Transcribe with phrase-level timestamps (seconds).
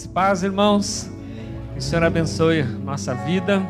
[0.00, 1.10] Graças e paz, irmãos.
[1.74, 3.60] Que o Senhor abençoe nossa vida.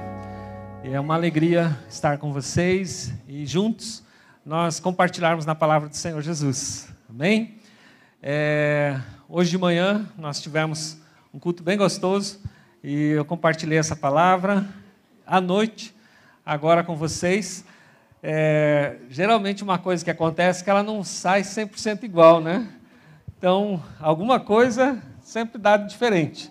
[0.84, 4.04] É uma alegria estar com vocês e juntos
[4.46, 6.88] nós compartilharmos na palavra do Senhor Jesus.
[7.08, 7.58] Amém?
[8.22, 10.98] É, hoje de manhã nós tivemos
[11.34, 12.38] um culto bem gostoso
[12.84, 14.64] e eu compartilhei essa palavra
[15.26, 15.92] à noite,
[16.46, 17.64] agora com vocês.
[18.22, 22.68] É, geralmente uma coisa que acontece é que ela não sai 100% igual, né?
[23.36, 26.50] Então, alguma coisa sempre dá diferente.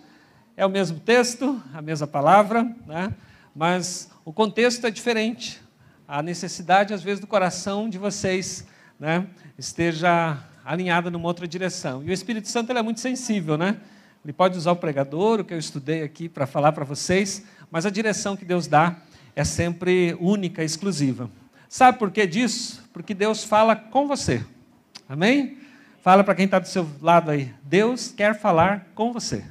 [0.56, 3.14] É o mesmo texto, a mesma palavra, né?
[3.54, 5.62] mas o contexto é diferente.
[6.08, 8.66] A necessidade, às vezes, do coração de vocês
[8.98, 9.28] né?
[9.58, 12.02] esteja alinhada numa outra direção.
[12.04, 13.82] E o Espírito Santo é muito sensível, né?
[14.24, 17.86] Ele pode usar o pregador, o que eu estudei aqui para falar para vocês, mas
[17.86, 18.96] a direção que Deus dá
[19.36, 21.30] é sempre única, exclusiva.
[21.68, 22.82] Sabe por que disso?
[22.94, 24.44] Porque Deus fala com você.
[25.08, 25.59] Amém?
[26.02, 27.54] Fala para quem está do seu lado aí.
[27.62, 29.44] Deus quer falar com você.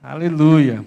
[0.00, 0.86] Aleluia.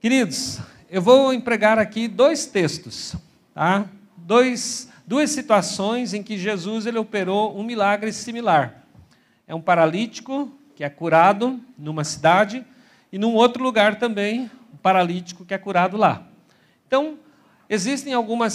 [0.00, 3.14] Queridos, eu vou empregar aqui dois textos,
[3.52, 3.84] tá?
[4.16, 8.86] Dois, duas situações em que Jesus ele operou um milagre similar.
[9.46, 12.64] É um paralítico que é curado numa cidade
[13.12, 16.26] e num outro lugar também, um paralítico que é curado lá.
[16.86, 17.18] Então,
[17.70, 18.52] existem algumas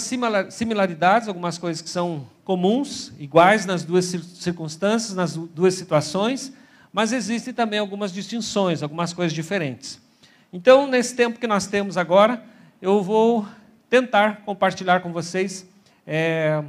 [0.50, 6.52] similaridades, algumas coisas que são comuns, iguais nas duas circunstâncias, nas duas situações,
[6.92, 9.98] mas existem também algumas distinções, algumas coisas diferentes.
[10.52, 12.44] Então, nesse tempo que nós temos agora,
[12.80, 13.46] eu vou
[13.88, 15.66] tentar compartilhar com vocês
[16.06, 16.62] é,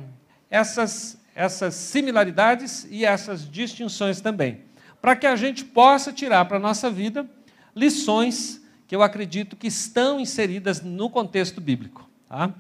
[0.50, 4.62] essas, essas similaridades e essas distinções também,
[5.02, 7.30] para que a gente possa tirar para a nossa vida
[7.76, 12.07] lições que eu acredito que estão inseridas no contexto bíblico.
[12.30, 12.54] Tá?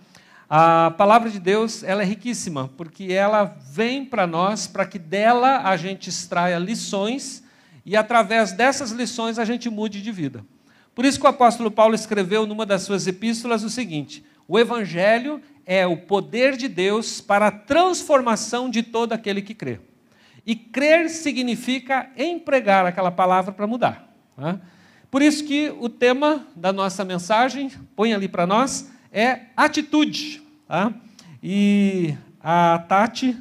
[0.49, 5.61] A palavra de Deus ela é riquíssima, porque ela vem para nós para que dela
[5.63, 7.43] a gente extraia lições
[7.85, 10.45] e através dessas lições a gente mude de vida.
[10.95, 15.41] Por isso que o apóstolo Paulo escreveu numa das suas epístolas o seguinte: o evangelho
[15.65, 19.81] é o poder de Deus para a transformação de todo aquele que crê.
[20.45, 24.09] E crer significa empregar aquela palavra para mudar.
[24.37, 24.61] Né?
[25.11, 30.43] Por isso que o tema da nossa mensagem, põe ali para nós, é atitude.
[30.67, 30.93] Tá?
[31.41, 33.33] E a Tati,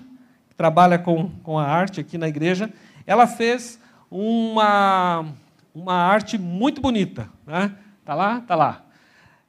[0.49, 2.73] que trabalha com, com a arte aqui na igreja,
[3.07, 3.79] ela fez
[4.11, 5.27] uma,
[5.75, 7.29] uma arte muito bonita.
[7.47, 7.73] Né?
[8.07, 8.41] Tá lá?
[8.41, 8.83] Tá lá.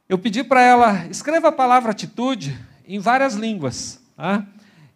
[0.09, 4.01] Eu pedi para ela, escreva a palavra atitude em várias línguas.
[4.17, 4.45] Tá?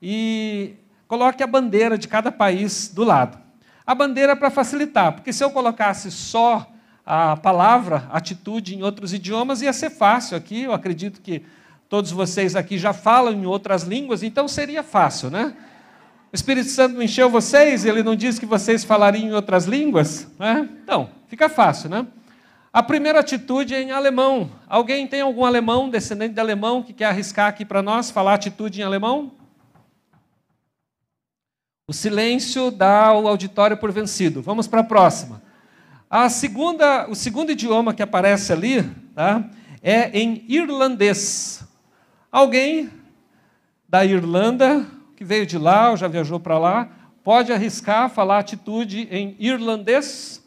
[0.02, 0.74] E
[1.08, 3.40] coloque a bandeira de cada país do lado.
[3.88, 6.70] A bandeira é para facilitar, porque se eu colocasse só
[7.06, 10.64] a palavra atitude em outros idiomas, ia ser fácil aqui.
[10.64, 11.44] Eu acredito que
[11.90, 15.56] todos vocês aqui já falam em outras línguas, então seria fácil, né?
[16.32, 20.30] O Espírito Santo encheu vocês, ele não disse que vocês falariam em outras línguas?
[20.40, 20.70] Né?
[20.82, 22.08] Então, fica fácil, né?
[22.72, 24.50] A primeira atitude é em alemão.
[24.66, 28.80] Alguém tem algum alemão, descendente de alemão, que quer arriscar aqui para nós falar atitude
[28.80, 29.34] em alemão?
[31.86, 34.42] O silêncio dá o auditório por vencido.
[34.42, 35.44] Vamos para a próxima.
[36.14, 38.84] A segunda, o segundo idioma que aparece ali
[39.16, 39.50] tá,
[39.82, 41.66] é em irlandês.
[42.30, 42.90] Alguém
[43.88, 44.86] da Irlanda,
[45.16, 46.90] que veio de lá ou já viajou para lá,
[47.24, 50.46] pode arriscar falar atitude em irlandês?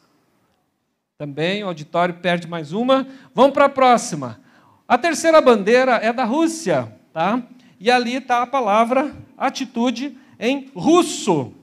[1.17, 3.07] Também o auditório perde mais uma.
[3.35, 4.39] Vamos para a próxima.
[4.87, 7.43] A terceira bandeira é da Rússia, tá?
[7.81, 11.55] E ali está a palavra atitude em russo.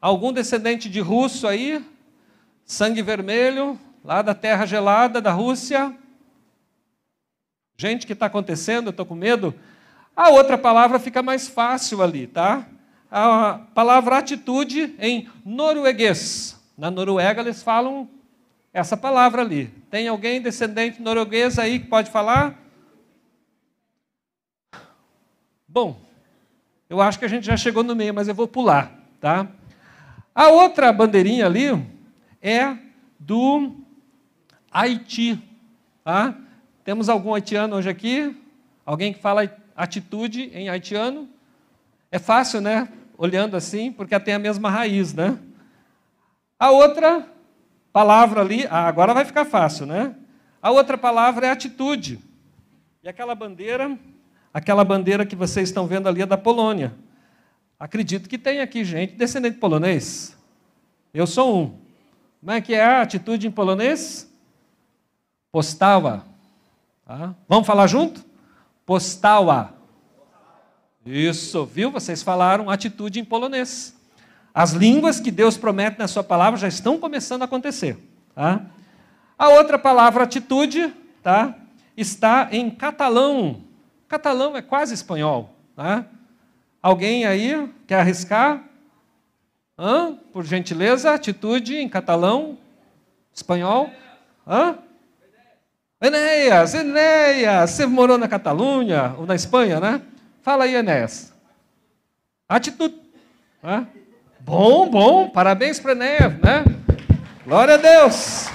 [0.00, 1.84] Algum descendente de russo aí?
[2.64, 5.94] Sangue vermelho, lá da terra gelada da Rússia.
[7.76, 8.86] Gente, o que está acontecendo?
[8.86, 9.54] Eu estou com medo.
[10.14, 12.66] A outra palavra fica mais fácil ali, tá?
[13.10, 16.60] A palavra atitude em norueguês.
[16.76, 18.08] Na Noruega eles falam
[18.72, 19.66] essa palavra ali.
[19.90, 22.58] Tem alguém descendente norueguês aí que pode falar?
[25.68, 26.00] Bom,
[26.88, 29.48] eu acho que a gente já chegou no meio, mas eu vou pular, tá?
[30.34, 31.70] A outra bandeirinha ali,
[32.44, 32.76] é
[33.18, 33.74] do
[34.70, 35.42] Haiti.
[36.04, 36.36] Tá?
[36.84, 38.36] Temos algum haitiano hoje aqui?
[38.84, 41.26] Alguém que fala atitude em haitiano?
[42.12, 42.86] É fácil, né?
[43.16, 45.38] Olhando assim, porque tem a mesma raiz, né?
[46.58, 47.26] A outra
[47.90, 50.14] palavra ali, ah, agora vai ficar fácil, né?
[50.60, 52.20] A outra palavra é atitude.
[53.02, 53.98] E aquela bandeira,
[54.52, 56.92] aquela bandeira que vocês estão vendo ali é da Polônia.
[57.78, 60.36] Acredito que tem aqui gente descendente polonês.
[61.12, 61.83] Eu sou um.
[62.44, 64.30] Como é que é a atitude em polonês?
[65.50, 66.26] Postała.
[67.06, 67.34] Tá?
[67.48, 68.22] Vamos falar junto?
[68.84, 69.72] Postała.
[71.06, 71.90] Isso, viu?
[71.90, 73.98] Vocês falaram atitude em polonês.
[74.52, 77.96] As línguas que Deus promete na sua palavra já estão começando a acontecer.
[78.34, 78.60] Tá?
[79.38, 80.92] A outra palavra atitude
[81.22, 81.54] tá?
[81.96, 83.62] está em catalão.
[84.06, 85.56] Catalão é quase espanhol.
[85.74, 86.04] Tá?
[86.82, 88.62] Alguém aí quer arriscar?
[89.78, 90.16] Hã?
[90.32, 92.56] Por gentileza, atitude em catalão,
[93.34, 93.90] espanhol.
[94.46, 94.78] Hã?
[96.00, 100.02] Enéas, Enéas, você morou na Catalunha ou na Espanha, né?
[100.42, 101.32] Fala aí, Enéas.
[102.48, 102.94] Atitude.
[103.62, 103.86] Hã?
[104.40, 106.64] Bom, bom, parabéns para Enéas, né?
[107.44, 108.46] Glória a Deus.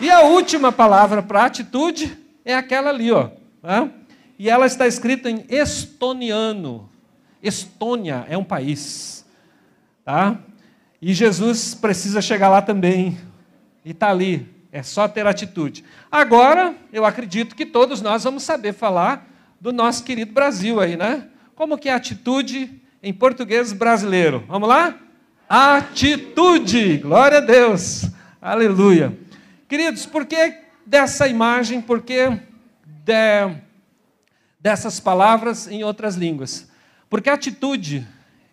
[0.00, 3.30] E a última palavra para atitude é aquela ali, ó.
[4.38, 6.88] E ela está escrita em estoniano.
[7.42, 9.26] Estônia é um país.
[10.08, 10.38] Tá?
[11.02, 13.18] E Jesus precisa chegar lá também.
[13.84, 14.48] E está ali.
[14.72, 15.84] É só ter atitude.
[16.10, 19.28] Agora, eu acredito que todos nós vamos saber falar
[19.60, 21.28] do nosso querido Brasil aí, né?
[21.54, 24.42] Como que é atitude em português brasileiro?
[24.48, 24.98] Vamos lá?
[25.46, 26.96] Atitude!
[26.96, 28.06] Glória a Deus!
[28.40, 29.14] Aleluia!
[29.68, 30.54] Queridos, por que
[30.86, 31.82] dessa imagem?
[31.82, 32.30] Por que
[32.82, 33.60] de,
[34.58, 36.66] dessas palavras em outras línguas?
[37.10, 38.06] Porque atitude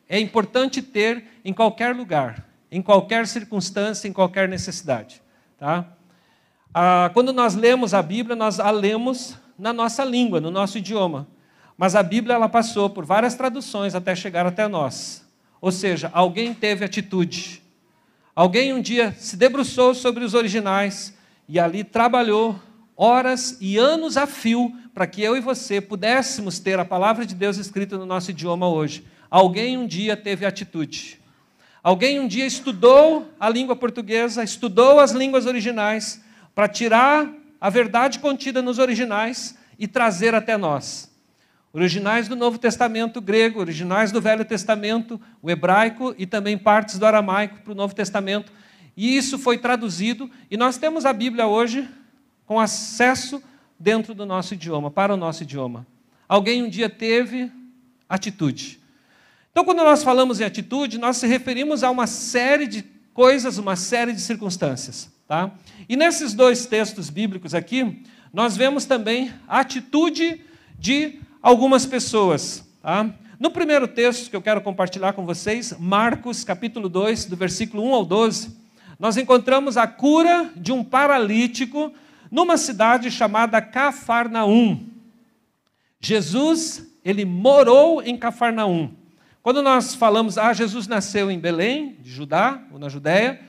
[0.08, 5.22] é importante ter em qualquer lugar, em qualquer circunstância, em qualquer necessidade.
[5.58, 5.86] Tá?
[6.74, 11.28] Ah, quando nós lemos a Bíblia, nós a lemos na nossa língua, no nosso idioma.
[11.78, 15.26] Mas a Bíblia ela passou por várias traduções até chegar até nós.
[15.60, 17.62] Ou seja, alguém teve atitude.
[18.36, 21.14] Alguém um dia se debruçou sobre os originais
[21.48, 22.60] e ali trabalhou
[22.96, 27.36] horas e anos a fio para que eu e você pudéssemos ter a palavra de
[27.36, 29.06] Deus escrita no nosso idioma hoje.
[29.30, 31.20] Alguém um dia teve atitude.
[31.84, 36.24] Alguém um dia estudou a língua portuguesa, estudou as línguas originais
[36.54, 37.32] para tirar
[37.62, 41.12] a verdade contida nos originais e trazer até nós.
[41.74, 47.06] Originais do Novo Testamento grego, originais do Velho Testamento, o hebraico e também partes do
[47.06, 48.52] aramaico para o Novo Testamento.
[48.96, 51.88] E isso foi traduzido e nós temos a Bíblia hoje
[52.46, 53.44] com acesso
[53.78, 55.86] dentro do nosso idioma, para o nosso idioma.
[56.28, 57.52] Alguém um dia teve
[58.08, 58.80] atitude.
[59.56, 63.78] Então, quando nós falamos em atitude, nós se referimos a uma série de coisas, uma
[63.78, 65.10] série de circunstâncias.
[65.26, 65.50] Tá?
[65.88, 68.04] E nesses dois textos bíblicos aqui,
[68.34, 70.42] nós vemos também a atitude
[70.78, 72.68] de algumas pessoas.
[72.82, 73.10] Tá?
[73.40, 77.96] No primeiro texto que eu quero compartilhar com vocês, Marcos capítulo 2, do versículo 1
[77.96, 78.58] ao 12,
[79.00, 81.94] nós encontramos a cura de um paralítico
[82.30, 84.86] numa cidade chamada Cafarnaum.
[86.02, 89.05] Jesus, ele morou em Cafarnaum.
[89.46, 93.40] Quando nós falamos, ah, Jesus nasceu em Belém, de Judá, ou na Judéia,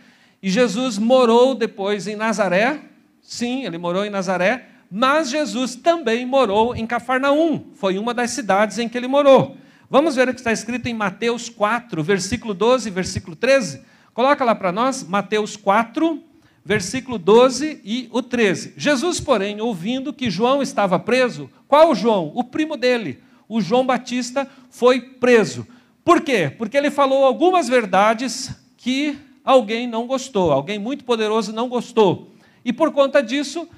[0.43, 2.81] e Jesus morou depois em Nazaré,
[3.23, 8.79] sim, ele morou em Nazaré, mas Jesus também morou em Cafarnaum, foi uma das cidades
[8.79, 9.57] em que ele morou.
[9.89, 13.81] Vamos ver o que está escrito em Mateus 4, versículo 12 e versículo 13.
[14.13, 16.23] Coloca lá para nós, Mateus 4,
[16.63, 18.75] versículo 12 e o 13.
[18.77, 22.33] Jesus, porém, ouvindo que João estava preso, qual João?
[22.35, 25.67] O primo dele, o João Batista, foi preso.
[26.07, 26.49] Por quê?
[26.57, 32.33] Porque ele falou algumas verdades que alguém não gostou, alguém muito poderoso não gostou.
[32.65, 33.69] E por conta disso,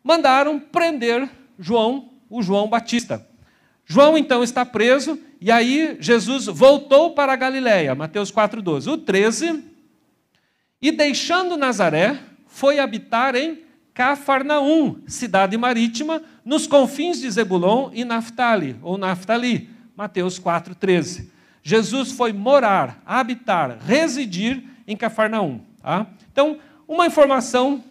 [0.00, 1.28] mandaram prender
[1.58, 3.26] João, o João Batista.
[3.84, 8.92] João então está preso, e aí Jesus voltou para a Galiléia, Mateus 4,12.
[8.92, 9.64] O 13
[10.80, 18.76] e deixando Nazaré, foi habitar em Cafarnaum, cidade marítima, nos confins de Zebulon e Naftali,
[18.80, 21.34] ou Naftali, Mateus 4,13.
[21.64, 25.60] Jesus foi morar, habitar, residir em Cafarnaum.
[25.82, 26.06] Tá?
[26.30, 27.82] Então, uma informação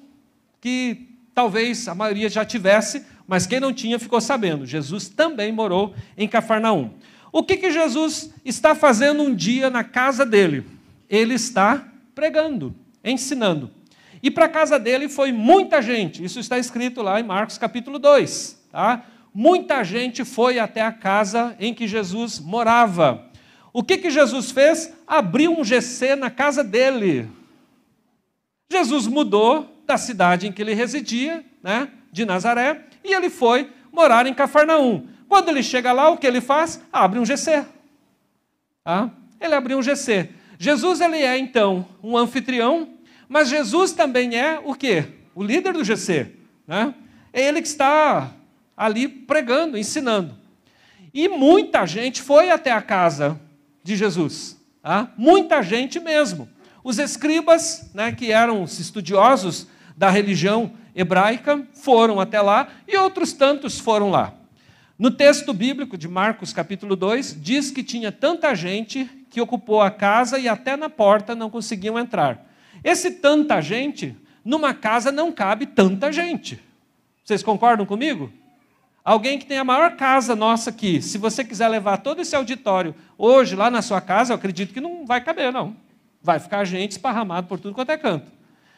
[0.61, 4.65] que talvez a maioria já tivesse, mas quem não tinha ficou sabendo.
[4.65, 6.91] Jesus também morou em Cafarnaum.
[7.33, 10.65] O que, que Jesus está fazendo um dia na casa dele?
[11.09, 13.69] Ele está pregando ensinando.
[14.21, 17.99] E para a casa dele foi muita gente, isso está escrito lá em Marcos capítulo
[17.99, 18.67] 2.
[18.71, 19.03] Tá?
[19.33, 23.25] Muita gente foi até a casa em que Jesus morava.
[23.73, 24.93] O que, que Jesus fez?
[25.07, 27.27] Abriu um GC na casa dele.
[28.69, 34.27] Jesus mudou da cidade em que ele residia, né, de Nazaré, e ele foi morar
[34.27, 35.07] em Cafarnaum.
[35.27, 36.79] Quando ele chega lá, o que ele faz?
[36.91, 37.65] Abre um GC.
[38.83, 39.09] Tá?
[39.41, 40.29] Ele abriu um GC.
[40.59, 42.89] Jesus ele é então um anfitrião,
[43.27, 45.05] mas Jesus também é o quê?
[45.33, 46.31] O líder do GC.
[46.67, 46.93] Né?
[47.33, 48.31] É ele que está
[48.77, 50.37] ali pregando, ensinando.
[51.11, 53.39] E muita gente foi até a casa
[53.83, 54.57] de Jesus.
[54.81, 55.11] Tá?
[55.17, 56.49] Muita gente mesmo.
[56.83, 63.33] Os escribas, né, que eram os estudiosos da religião hebraica, foram até lá e outros
[63.33, 64.33] tantos foram lá.
[64.97, 69.89] No texto bíblico de Marcos, capítulo 2, diz que tinha tanta gente que ocupou a
[69.89, 72.45] casa e até na porta não conseguiam entrar.
[72.83, 76.59] Esse tanta gente, numa casa não cabe tanta gente.
[77.23, 78.31] Vocês concordam comigo?
[79.03, 82.95] Alguém que tem a maior casa nossa aqui, se você quiser levar todo esse auditório
[83.17, 85.75] hoje lá na sua casa, eu acredito que não vai caber, não.
[86.21, 88.31] Vai ficar gente esparramado por tudo quanto é canto.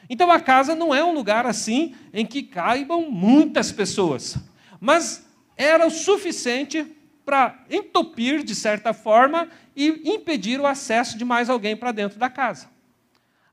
[0.10, 4.38] Então a casa não é um lugar assim em que caibam muitas pessoas,
[4.80, 6.86] mas era o suficiente
[7.24, 12.30] para entupir, de certa forma, e impedir o acesso de mais alguém para dentro da
[12.30, 12.68] casa.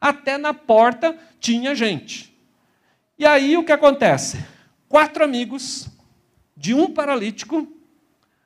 [0.01, 2.35] Até na porta tinha gente.
[3.19, 4.43] E aí o que acontece?
[4.89, 5.89] Quatro amigos
[6.57, 7.67] de um paralítico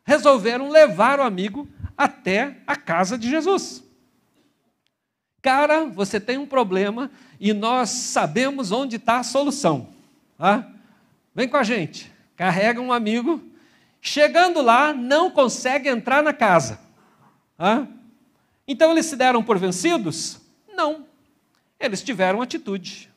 [0.04, 3.82] resolveram levar o amigo até a casa de Jesus.
[5.42, 9.88] Cara, você tem um problema e nós sabemos onde está a solução.
[10.38, 10.68] Tá?
[11.34, 12.10] Vem com a gente.
[12.36, 13.42] Carrega um amigo.
[14.00, 16.80] Chegando lá, não consegue entrar na casa.
[17.56, 17.86] Tá?
[18.66, 20.40] Então eles se deram por vencidos?
[20.74, 21.06] Não.
[21.78, 23.10] Eles tiveram atitude.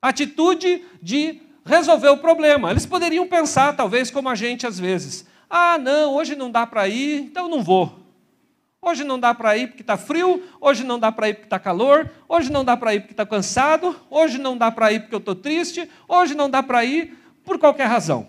[0.00, 2.70] Atitude de resolver o problema.
[2.70, 6.88] Eles poderiam pensar, talvez, como a gente às vezes: ah, não, hoje não dá para
[6.88, 8.06] ir, então não vou.
[8.80, 11.58] Hoje não dá para ir porque está frio, hoje não dá para ir porque está
[11.58, 15.14] calor, hoje não dá para ir porque está cansado, hoje não dá para ir porque
[15.14, 18.28] eu estou triste, hoje não dá para ir por qualquer razão.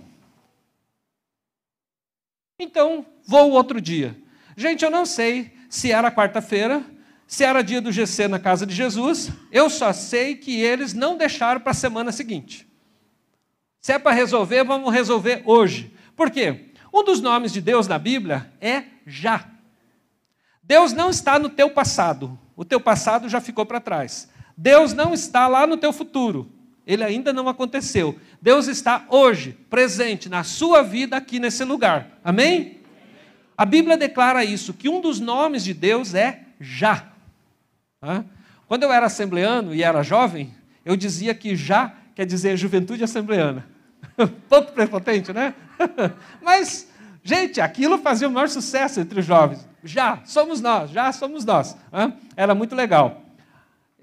[2.59, 4.17] Então, vou outro dia.
[4.55, 6.83] Gente, eu não sei se era quarta-feira,
[7.27, 11.17] se era dia do GC na casa de Jesus, eu só sei que eles não
[11.17, 12.66] deixaram para a semana seguinte.
[13.87, 15.93] Se é para resolver, vamos resolver hoje.
[16.13, 16.71] Por quê?
[16.93, 19.47] Um dos nomes de Deus na Bíblia é já.
[20.61, 22.37] Deus não está no teu passado.
[22.53, 24.29] O teu passado já ficou para trás.
[24.57, 26.51] Deus não está lá no teu futuro.
[26.85, 28.19] Ele ainda não aconteceu.
[28.41, 32.19] Deus está hoje, presente na sua vida aqui nesse lugar.
[32.21, 32.81] Amém?
[33.57, 37.07] A Bíblia declara isso, que um dos nomes de Deus é já.
[38.67, 40.53] Quando eu era assembleano e era jovem,
[40.83, 43.76] eu dizia que já quer dizer juventude assembleana.
[44.49, 45.53] Pouco prepotente, né?
[46.41, 46.89] Mas,
[47.23, 49.67] gente, aquilo fazia o maior sucesso entre os jovens.
[49.83, 51.77] Já, somos nós, já somos nós.
[52.35, 53.21] Era muito legal.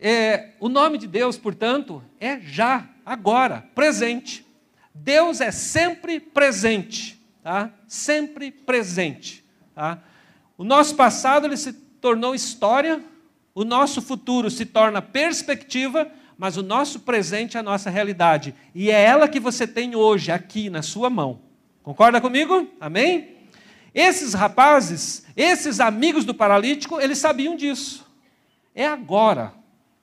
[0.01, 4.47] É, o nome de Deus, portanto, é já, agora, presente.
[4.95, 7.71] Deus é sempre presente, tá?
[7.89, 9.45] Sempre presente.
[9.75, 9.99] Tá?
[10.57, 13.03] O nosso passado ele se tornou história,
[13.55, 18.55] o nosso futuro se torna perspectiva, mas o nosso presente é a nossa realidade.
[18.75, 21.41] E é ela que você tem hoje, aqui na sua mão.
[21.83, 22.69] Concorda comigo?
[22.81, 23.35] Amém?
[23.95, 28.05] Esses rapazes, esses amigos do paralítico, eles sabiam disso.
[28.75, 29.53] É agora,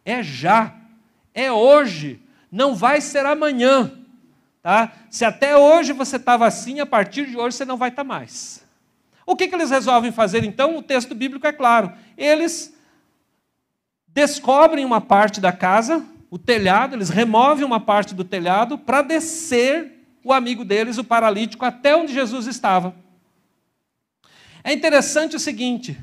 [0.06, 0.74] é já,
[1.34, 2.22] é hoje,
[2.52, 3.92] não vai ser amanhã.
[4.62, 4.94] Tá?
[5.10, 8.08] Se até hoje você estava assim, a partir de hoje você não vai estar tá
[8.08, 8.64] mais.
[9.26, 10.78] O que, que eles resolvem fazer então?
[10.78, 11.92] O texto bíblico é claro.
[12.18, 12.74] Eles
[14.08, 20.00] descobrem uma parte da casa, o telhado, eles removem uma parte do telhado para descer
[20.24, 22.96] o amigo deles, o paralítico, até onde Jesus estava.
[24.64, 25.98] É interessante o seguinte: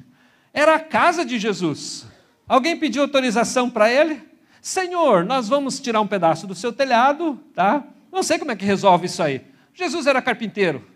[0.53, 2.07] era a casa de Jesus.
[2.47, 4.23] Alguém pediu autorização para ele?
[4.61, 7.83] Senhor, nós vamos tirar um pedaço do seu telhado, tá?
[8.13, 9.41] Não sei como é que resolve isso aí.
[9.73, 10.87] Jesus era carpinteiro.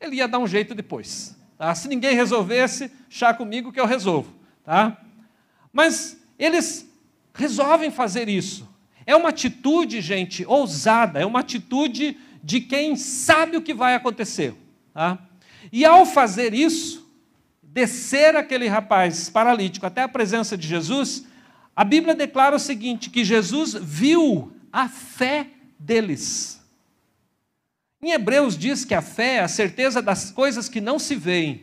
[0.00, 1.36] Ele ia dar um jeito depois.
[1.56, 1.74] Tá?
[1.74, 4.32] Se ninguém resolvesse, chá comigo que eu resolvo.
[4.64, 4.98] Tá?
[5.72, 6.87] Mas eles
[7.38, 8.68] resolvem fazer isso.
[9.06, 14.54] É uma atitude, gente, ousada, é uma atitude de quem sabe o que vai acontecer.
[14.92, 15.18] Tá?
[15.72, 17.08] E ao fazer isso,
[17.62, 21.26] descer aquele rapaz paralítico até a presença de Jesus,
[21.76, 25.46] a Bíblia declara o seguinte: que Jesus viu a fé
[25.78, 26.60] deles.
[28.02, 31.62] Em Hebreus diz que a fé é a certeza das coisas que não se veem.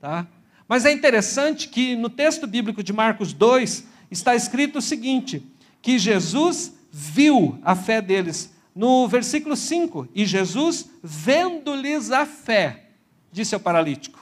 [0.00, 0.26] Tá?
[0.68, 5.42] Mas é interessante que no texto bíblico de Marcos 2 está escrito o seguinte:
[5.82, 8.52] que Jesus viu a fé deles.
[8.74, 12.90] No versículo 5, e Jesus, vendo-lhes a fé,
[13.30, 14.18] disse ao paralítico: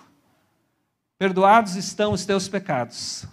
[1.19, 3.25] Perdoados estão os teus pecados.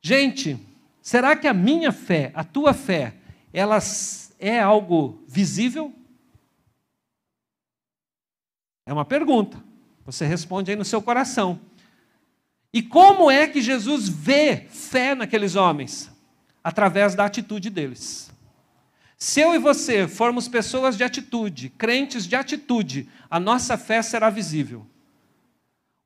[0.00, 0.58] Gente,
[1.00, 3.14] será que a minha fé, a tua fé,
[3.52, 3.78] ela
[4.38, 5.92] é algo visível?
[8.86, 9.62] É uma pergunta.
[10.04, 11.58] Você responde aí no seu coração.
[12.72, 16.10] E como é que Jesus vê fé naqueles homens?
[16.64, 18.32] Através da atitude deles.
[19.18, 24.30] Se eu e você formos pessoas de atitude, crentes de atitude, a nossa fé será
[24.30, 24.86] visível.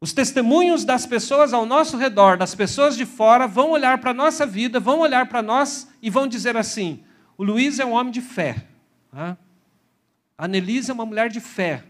[0.01, 4.15] Os testemunhos das pessoas ao nosso redor, das pessoas de fora, vão olhar para a
[4.15, 7.03] nossa vida, vão olhar para nós e vão dizer assim:
[7.39, 8.67] o Luiz é um homem de fé.
[9.13, 9.37] A
[10.37, 11.85] Anelise é uma mulher de fé.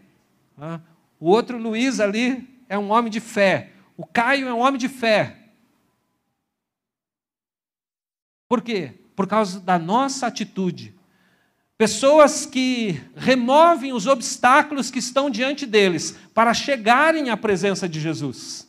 [1.19, 3.73] O outro Luiz ali é um homem de fé.
[3.97, 5.39] O Caio é um homem de fé.
[8.49, 8.95] Por quê?
[9.17, 10.95] por causa da nossa atitude.
[11.79, 18.69] Pessoas que removem os obstáculos que estão diante deles para chegarem à presença de Jesus.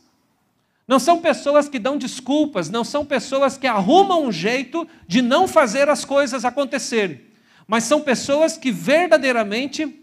[0.86, 5.46] Não são pessoas que dão desculpas, não são pessoas que arrumam um jeito de não
[5.46, 7.20] fazer as coisas acontecerem,
[7.66, 10.02] mas são pessoas que verdadeiramente,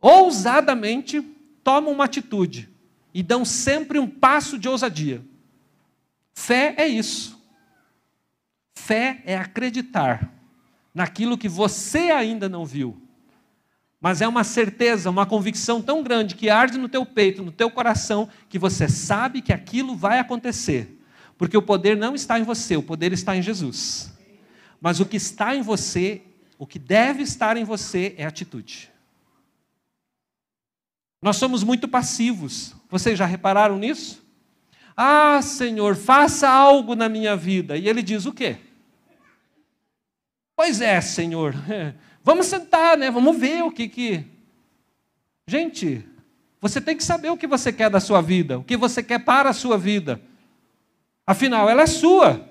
[0.00, 1.20] ousadamente,
[1.62, 2.70] tomam uma atitude
[3.12, 5.24] e dão sempre um passo de ousadia.
[6.34, 7.38] Fé é isso.
[8.76, 10.32] Fé é acreditar
[10.94, 13.00] naquilo que você ainda não viu.
[14.00, 17.70] Mas é uma certeza, uma convicção tão grande que arde no teu peito, no teu
[17.70, 20.96] coração, que você sabe que aquilo vai acontecer.
[21.36, 24.12] Porque o poder não está em você, o poder está em Jesus.
[24.80, 26.22] Mas o que está em você,
[26.56, 28.90] o que deve estar em você é atitude.
[31.20, 32.74] Nós somos muito passivos.
[32.88, 34.26] Vocês já repararam nisso?
[34.96, 37.76] Ah, Senhor, faça algo na minha vida.
[37.76, 38.56] E ele diz o quê?
[40.56, 41.54] Pois é, Senhor.
[42.24, 43.10] Vamos sentar, né?
[43.10, 44.24] Vamos ver o que que.
[45.46, 46.04] Gente,
[46.60, 49.24] você tem que saber o que você quer da sua vida, o que você quer
[49.24, 50.20] para a sua vida.
[51.26, 52.48] Afinal, ela é sua.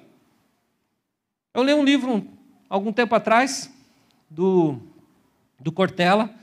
[1.53, 2.25] Eu li um livro
[2.69, 3.71] algum tempo atrás
[4.29, 4.79] do
[5.59, 6.33] do Cortella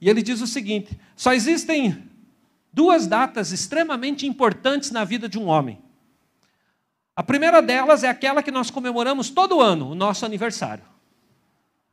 [0.00, 2.10] e ele diz o seguinte: só existem
[2.74, 5.78] duas datas extremamente importantes na vida de um homem.
[7.16, 10.94] A primeira delas é aquela que nós comemoramos todo ano, o nosso aniversário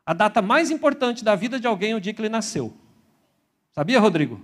[0.06, 2.74] a data mais importante da vida de alguém é o dia que ele nasceu.
[3.72, 4.42] Sabia, Rodrigo?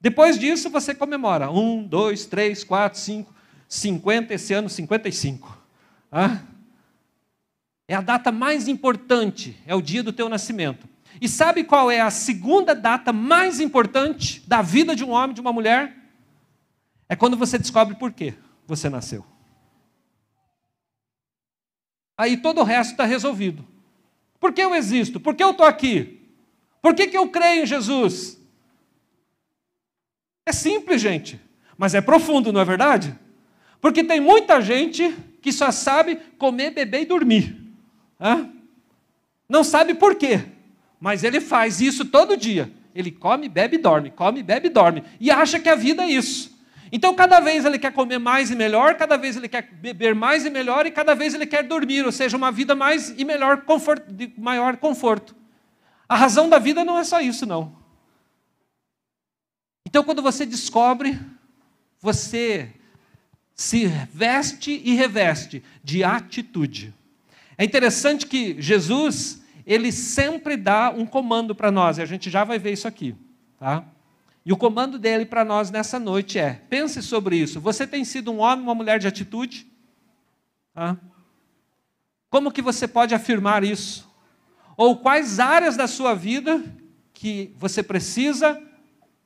[0.00, 1.50] Depois disso, você comemora.
[1.50, 3.32] Um, dois, três, quatro, cinco,
[3.68, 5.56] cinquenta, esse ano, cinquenta e cinco.
[7.86, 10.86] É a data mais importante, é o dia do teu nascimento.
[11.20, 15.40] E sabe qual é a segunda data mais importante da vida de um homem, de
[15.40, 15.96] uma mulher?
[17.08, 18.34] É quando você descobre por que
[18.66, 19.24] você nasceu.
[22.16, 23.64] Aí todo o resto está resolvido.
[24.40, 25.18] Por que eu existo?
[25.18, 26.20] Por que eu estou aqui?
[26.82, 28.38] Por que, que eu creio em Jesus?
[30.46, 31.40] É simples, gente,
[31.76, 33.18] mas é profundo, não é verdade?
[33.80, 37.56] Porque tem muita gente que só sabe comer, beber e dormir.
[38.20, 38.50] Hã?
[39.48, 40.44] Não sabe por quê,
[41.00, 42.72] mas ele faz isso todo dia.
[42.94, 45.04] Ele come, bebe dorme, come, bebe dorme.
[45.20, 46.58] E acha que a vida é isso.
[46.90, 50.44] Então, cada vez ele quer comer mais e melhor, cada vez ele quer beber mais
[50.46, 53.62] e melhor, e cada vez ele quer dormir, ou seja, uma vida mais e melhor,
[53.62, 55.36] conforto, de maior conforto.
[56.08, 57.76] A razão da vida não é só isso, não.
[59.86, 61.18] Então, quando você descobre,
[62.00, 62.70] você
[63.54, 66.94] se veste e reveste de atitude.
[67.56, 72.42] É interessante que Jesus, ele sempre dá um comando para nós, e a gente já
[72.42, 73.14] vai ver isso aqui,
[73.58, 73.84] tá?
[74.42, 77.60] E o comando dele para nós nessa noite é: pense sobre isso.
[77.60, 79.70] Você tem sido um homem, uma mulher de atitude?
[82.30, 84.08] Como que você pode afirmar isso?
[84.74, 86.64] Ou quais áreas da sua vida
[87.12, 88.58] que você precisa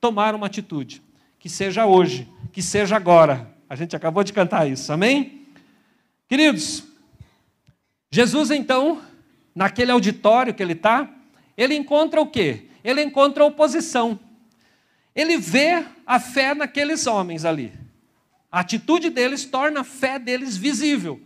[0.01, 1.01] tomar uma atitude?
[1.39, 3.55] Que seja hoje, que seja agora.
[3.69, 5.47] A gente acabou de cantar isso, amém?
[6.27, 6.83] Queridos,
[8.11, 9.01] Jesus então,
[9.55, 11.09] naquele auditório que ele está,
[11.55, 12.67] ele encontra o quê?
[12.83, 14.19] Ele encontra oposição.
[15.15, 17.71] Ele vê a fé naqueles homens ali.
[18.51, 21.21] A atitude deles torna a fé deles visível.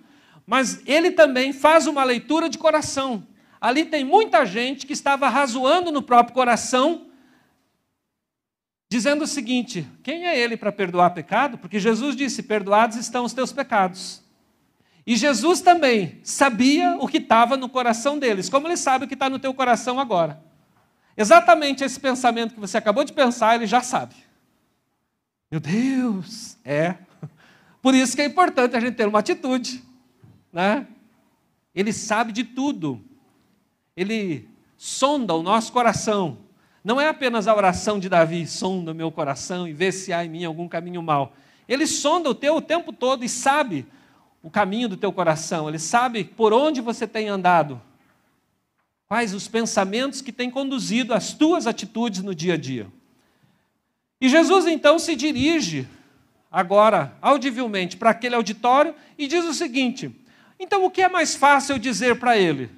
[0.46, 3.28] Mas ele também faz uma leitura de coração.
[3.60, 7.08] Ali tem muita gente que estava razoando no próprio coração,
[8.90, 11.58] dizendo o seguinte: quem é ele para perdoar pecado?
[11.58, 14.22] Porque Jesus disse: perdoados estão os teus pecados.
[15.08, 19.14] E Jesus também sabia o que estava no coração deles, como ele sabe o que
[19.14, 20.44] está no teu coração agora.
[21.16, 24.16] Exatamente esse pensamento que você acabou de pensar, ele já sabe.
[25.50, 26.96] Meu Deus, é.
[27.82, 29.82] Por isso que é importante a gente ter uma atitude,
[30.52, 30.86] né?
[31.74, 33.02] Ele sabe de tudo.
[33.96, 36.40] Ele sonda o nosso coração.
[36.84, 40.26] Não é apenas a oração de Davi, sonda o meu coração e vê se há
[40.26, 41.34] em mim algum caminho mal.
[41.66, 43.86] Ele sonda o teu o tempo todo e sabe
[44.42, 45.68] o caminho do teu coração.
[45.68, 47.82] Ele sabe por onde você tem andado.
[49.08, 52.88] Quais os pensamentos que têm conduzido as tuas atitudes no dia a dia?
[54.20, 55.88] E Jesus então se dirige
[56.52, 60.14] agora audivelmente para aquele auditório e diz o seguinte:
[60.60, 62.70] então o que é mais fácil dizer para ele?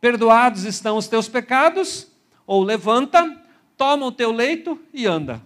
[0.00, 2.08] Perdoados estão os teus pecados,
[2.46, 3.40] ou levanta,
[3.76, 5.40] toma o teu leito e anda.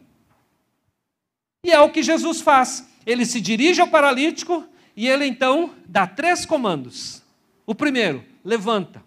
[1.63, 2.89] E é o que Jesus faz.
[3.05, 4.65] Ele se dirige ao paralítico
[4.97, 7.23] e ele então dá três comandos.
[7.67, 9.05] O primeiro, levanta.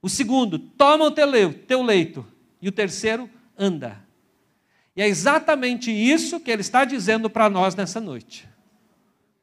[0.00, 2.24] O segundo, toma o teu leito.
[2.62, 4.00] E o terceiro, anda.
[4.94, 8.48] E é exatamente isso que ele está dizendo para nós nessa noite.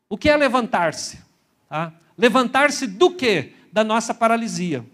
[0.10, 1.20] O que é levantar-se?
[1.68, 1.94] Tá?
[2.18, 3.54] Levantar-se do quê?
[3.72, 4.86] Da nossa paralisia.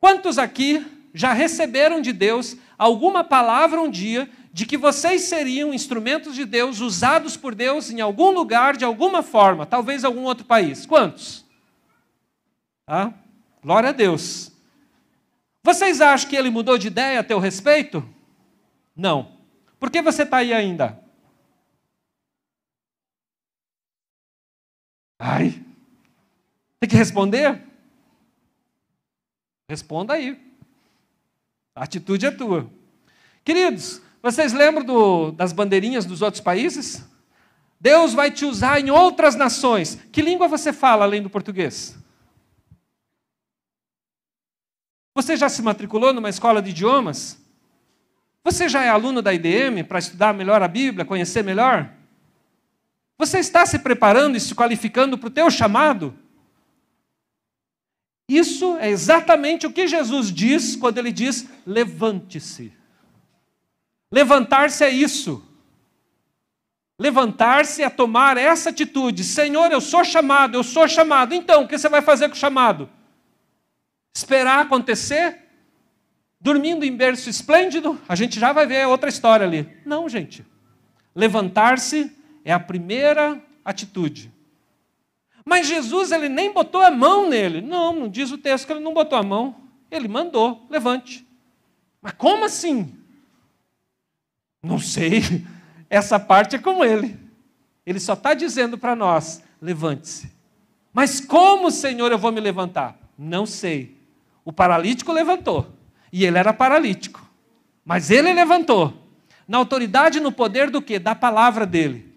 [0.00, 6.34] Quantos aqui já receberam de Deus alguma palavra um dia de que vocês seriam instrumentos
[6.34, 10.84] de Deus, usados por Deus em algum lugar, de alguma forma, talvez algum outro país?
[10.84, 11.44] Quantos?
[12.86, 13.14] Ah,
[13.62, 14.52] glória a Deus.
[15.62, 18.06] Vocês acham que ele mudou de ideia a teu respeito?
[18.94, 19.38] Não.
[19.80, 21.02] Por que você está aí ainda?
[25.18, 25.64] Ai,
[26.78, 27.62] tem que responder?
[29.68, 30.38] Responda aí.
[31.74, 32.68] A atitude é tua.
[33.44, 37.04] Queridos, vocês lembram do, das bandeirinhas dos outros países?
[37.80, 39.98] Deus vai te usar em outras nações.
[40.12, 41.98] Que língua você fala além do português?
[45.14, 47.38] Você já se matriculou numa escola de idiomas?
[48.44, 51.92] Você já é aluno da IDM para estudar melhor a Bíblia, conhecer melhor?
[53.18, 56.16] Você está se preparando e se qualificando para o teu chamado?
[58.28, 62.72] Isso é exatamente o que Jesus diz quando ele diz: levante-se.
[64.12, 65.42] Levantar-se é isso.
[66.98, 71.34] Levantar-se é tomar essa atitude: Senhor, eu sou chamado, eu sou chamado.
[71.34, 72.90] Então, o que você vai fazer com o chamado?
[74.14, 75.38] Esperar acontecer?
[76.38, 77.98] Dormindo em berço esplêndido?
[78.06, 79.66] A gente já vai ver outra história ali.
[79.86, 80.44] Não, gente.
[81.14, 84.30] Levantar-se é a primeira atitude.
[85.44, 87.60] Mas Jesus ele nem botou a mão nele.
[87.60, 89.56] Não, não diz o texto que ele não botou a mão.
[89.90, 91.26] Ele mandou, levante.
[92.00, 93.01] Mas como assim?
[94.62, 95.44] Não sei.
[95.90, 97.18] Essa parte é com ele.
[97.84, 100.30] Ele só está dizendo para nós: levante-se.
[100.92, 102.96] Mas como, Senhor, eu vou me levantar?
[103.18, 103.96] Não sei.
[104.44, 105.66] O paralítico levantou.
[106.12, 107.26] E ele era paralítico.
[107.84, 108.94] Mas ele levantou.
[109.48, 110.98] Na autoridade e no poder do que?
[110.98, 112.12] Da palavra dele.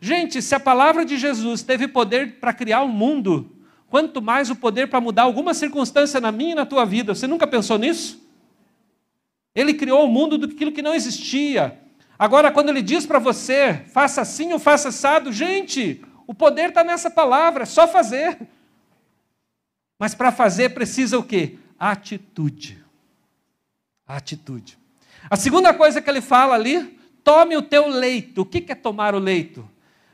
[0.00, 3.52] Gente, se a palavra de Jesus teve poder para criar o um mundo,
[3.88, 7.14] quanto mais o poder para mudar alguma circunstância na minha e na tua vida.
[7.14, 8.26] Você nunca pensou nisso?
[9.54, 11.78] Ele criou o mundo daquilo que não existia.
[12.22, 16.84] Agora, quando ele diz para você, faça assim ou faça assado, gente, o poder está
[16.84, 18.38] nessa palavra, é só fazer.
[19.98, 21.58] Mas para fazer precisa o quê?
[21.76, 22.80] Atitude.
[24.06, 24.78] Atitude.
[25.28, 28.42] A segunda coisa que ele fala ali, tome o teu leito.
[28.42, 29.68] O que é tomar o leito?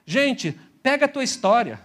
[0.06, 1.78] Gente, pega a tua história.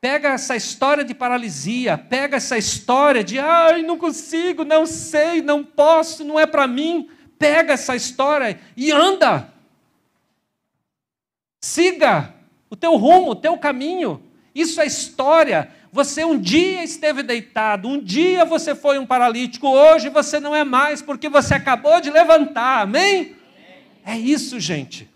[0.00, 5.64] Pega essa história de paralisia, pega essa história de ai, não consigo, não sei, não
[5.64, 7.10] posso, não é para mim.
[7.42, 9.52] Pega essa história e anda.
[11.60, 12.32] Siga
[12.70, 14.22] o teu rumo, o teu caminho.
[14.54, 15.68] Isso é história.
[15.90, 20.62] Você um dia esteve deitado, um dia você foi um paralítico, hoje você não é
[20.62, 22.82] mais porque você acabou de levantar.
[22.82, 23.34] Amém?
[24.06, 25.10] É isso, gente.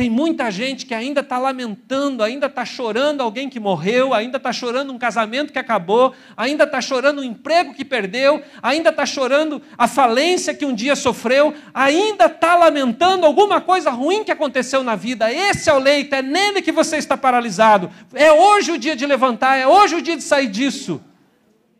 [0.00, 4.50] Tem muita gente que ainda está lamentando, ainda está chorando alguém que morreu, ainda está
[4.50, 9.60] chorando um casamento que acabou, ainda está chorando um emprego que perdeu, ainda está chorando
[9.76, 14.96] a falência que um dia sofreu, ainda está lamentando alguma coisa ruim que aconteceu na
[14.96, 15.30] vida.
[15.30, 17.90] Esse é o leito, é nele que você está paralisado.
[18.14, 20.98] É hoje o dia de levantar, é hoje o dia de sair disso.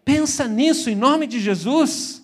[0.05, 2.20] Pensa nisso em nome de Jesus.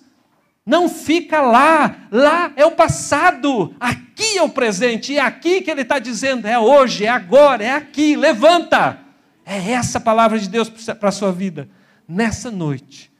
[0.66, 5.70] Não fica lá, lá é o passado, aqui é o presente, e é aqui que
[5.70, 8.98] ele está dizendo: é hoje, é agora, é aqui, levanta.
[9.44, 11.68] É essa a palavra de Deus para a sua vida,
[12.08, 13.12] nessa noite.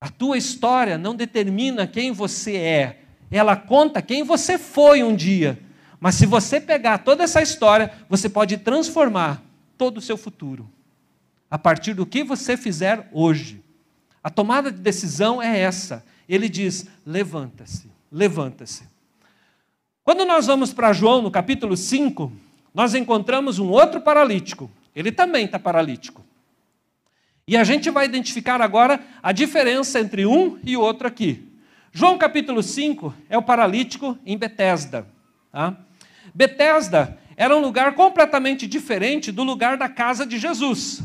[0.00, 5.60] A tua história não determina quem você é, ela conta quem você foi um dia.
[6.00, 9.42] Mas se você pegar toda essa história, você pode transformar
[9.76, 10.68] todo o seu futuro,
[11.48, 13.62] a partir do que você fizer hoje.
[14.22, 16.04] A tomada de decisão é essa.
[16.28, 18.84] Ele diz: levanta-se, levanta-se.
[20.04, 22.32] Quando nós vamos para João, no capítulo 5,
[22.74, 24.70] nós encontramos um outro paralítico.
[24.94, 26.24] Ele também está paralítico.
[27.46, 31.46] E a gente vai identificar agora a diferença entre um e outro aqui.
[31.92, 35.06] João capítulo 5 é o paralítico em Betesda.
[35.50, 35.76] Tá?
[36.34, 41.02] Betesda era um lugar completamente diferente do lugar da casa de Jesus.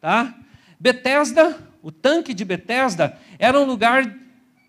[0.00, 0.34] Tá?
[0.78, 4.16] Betesda o tanque de Betesda era um lugar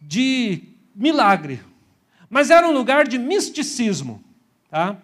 [0.02, 0.64] de
[0.96, 1.62] milagre,
[2.30, 4.24] mas era um lugar de misticismo.
[4.70, 4.98] Tá?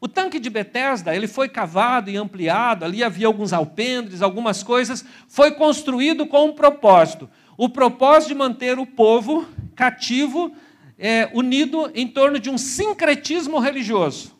[0.00, 5.04] O tanque de Betesda ele foi cavado e ampliado, ali havia alguns alpendres, algumas coisas,
[5.28, 7.30] foi construído com um propósito.
[7.56, 9.46] O propósito de manter o povo
[9.76, 10.52] cativo,
[10.98, 14.32] é, unido em torno de um sincretismo religioso.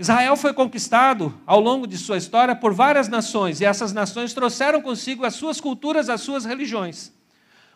[0.00, 4.80] Israel foi conquistado ao longo de sua história por várias nações, e essas nações trouxeram
[4.80, 7.12] consigo as suas culturas, as suas religiões.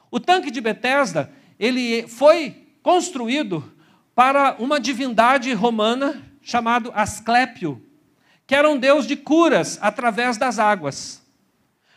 [0.09, 3.65] O tanque de Betesda, ele foi construído
[4.15, 7.83] para uma divindade romana chamado Asclépio,
[8.47, 11.21] que era um Deus de curas através das águas.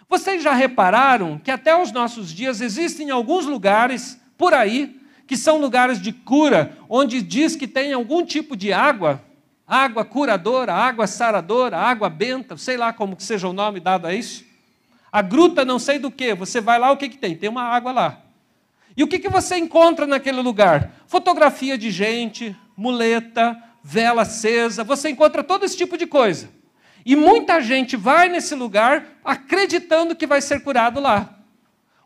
[0.10, 5.60] Vocês já repararam que até os nossos dias existem alguns lugares por aí que são
[5.60, 9.24] lugares de cura, onde diz que tem algum tipo de água,
[9.68, 14.14] água curadora, água saradora, água benta, sei lá como que seja o nome dado a
[14.14, 14.46] isso.
[15.12, 17.36] A gruta não sei do que, você vai lá, o que, que tem?
[17.36, 18.22] Tem uma água lá.
[18.98, 20.92] E o que, que você encontra naquele lugar?
[21.08, 26.50] Fotografia de gente, muleta, vela acesa, você encontra todo esse tipo de coisa.
[27.06, 31.36] E muita gente vai nesse lugar acreditando que vai ser curado lá.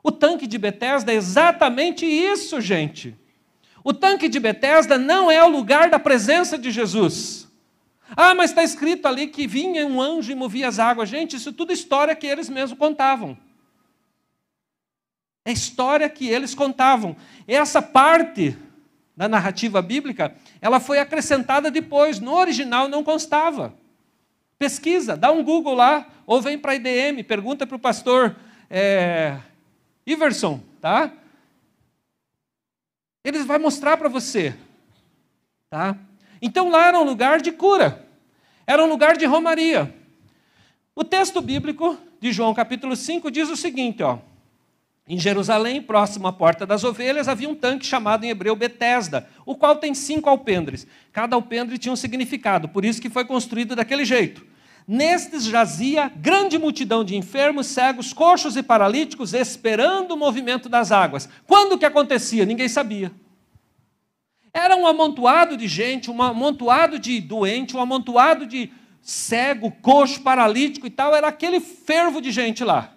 [0.04, 3.16] O tanque de Betesda é exatamente isso, gente.
[3.84, 7.49] O tanque de Betesda não é o lugar da presença de Jesus.
[8.16, 11.10] Ah, mas está escrito ali que vinha um anjo e movia as águas.
[11.10, 13.38] Gente, isso tudo é história que eles mesmos contavam.
[15.46, 17.16] É história que eles contavam.
[17.48, 18.58] Essa parte
[19.16, 22.20] da narrativa bíblica, ela foi acrescentada depois.
[22.20, 23.74] No original não constava.
[24.58, 28.36] Pesquisa, dá um Google lá, ou vem para a IDM, pergunta para o pastor
[28.70, 29.40] é,
[30.06, 31.12] Iverson, tá?
[33.24, 34.56] Eles vai mostrar para você,
[35.70, 35.98] tá?
[36.42, 38.08] Então lá era um lugar de cura,
[38.66, 39.94] era um lugar de romaria.
[40.96, 44.20] O texto bíblico de João capítulo 5 diz o seguinte, ó:
[45.12, 49.56] em Jerusalém, próximo à Porta das Ovelhas, havia um tanque chamado em hebreu Betesda, o
[49.56, 50.86] qual tem cinco alpendres.
[51.12, 54.46] Cada alpendre tinha um significado, por isso que foi construído daquele jeito.
[54.88, 61.28] Nestes jazia grande multidão de enfermos, cegos, coxos e paralíticos, esperando o movimento das águas.
[61.48, 62.46] Quando que acontecia?
[62.46, 63.12] Ninguém sabia.
[64.54, 70.88] Era um amontoado de gente, um amontoado de doente, um amontoado de cego, coxo, paralítico
[70.88, 71.16] e tal.
[71.16, 72.94] Era aquele fervo de gente lá.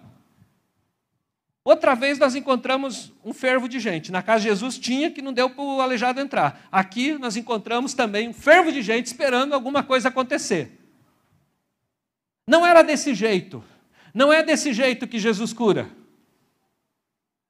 [1.65, 4.11] Outra vez nós encontramos um fervo de gente.
[4.11, 6.67] Na casa de Jesus tinha que não deu para o aleijado entrar.
[6.69, 10.77] Aqui nós encontramos também um fervo de gente esperando alguma coisa acontecer.
[12.45, 13.63] Não era desse jeito.
[14.13, 15.89] Não é desse jeito que Jesus cura.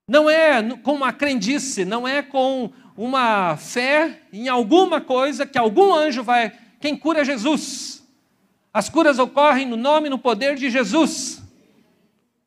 [0.08, 5.94] Não é com uma crendice, não é com uma fé em alguma coisa que algum
[5.94, 6.52] anjo vai.
[6.80, 8.04] Quem cura é Jesus.
[8.74, 11.42] As curas ocorrem no nome e no poder de Jesus.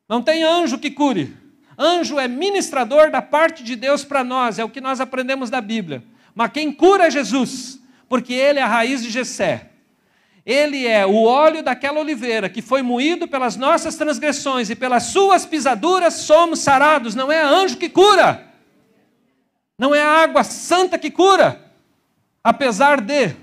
[0.07, 1.35] Não tem anjo que cure.
[1.77, 5.61] Anjo é ministrador da parte de Deus para nós, é o que nós aprendemos da
[5.61, 6.03] Bíblia.
[6.33, 7.79] Mas quem cura é Jesus,
[8.09, 9.69] porque ele é a raiz de Jessé.
[10.45, 15.45] Ele é o óleo daquela oliveira que foi moído pelas nossas transgressões e pelas suas
[15.45, 17.15] pisaduras somos sarados.
[17.15, 18.46] Não é anjo que cura.
[19.77, 21.71] Não é a água santa que cura.
[22.43, 23.35] Apesar de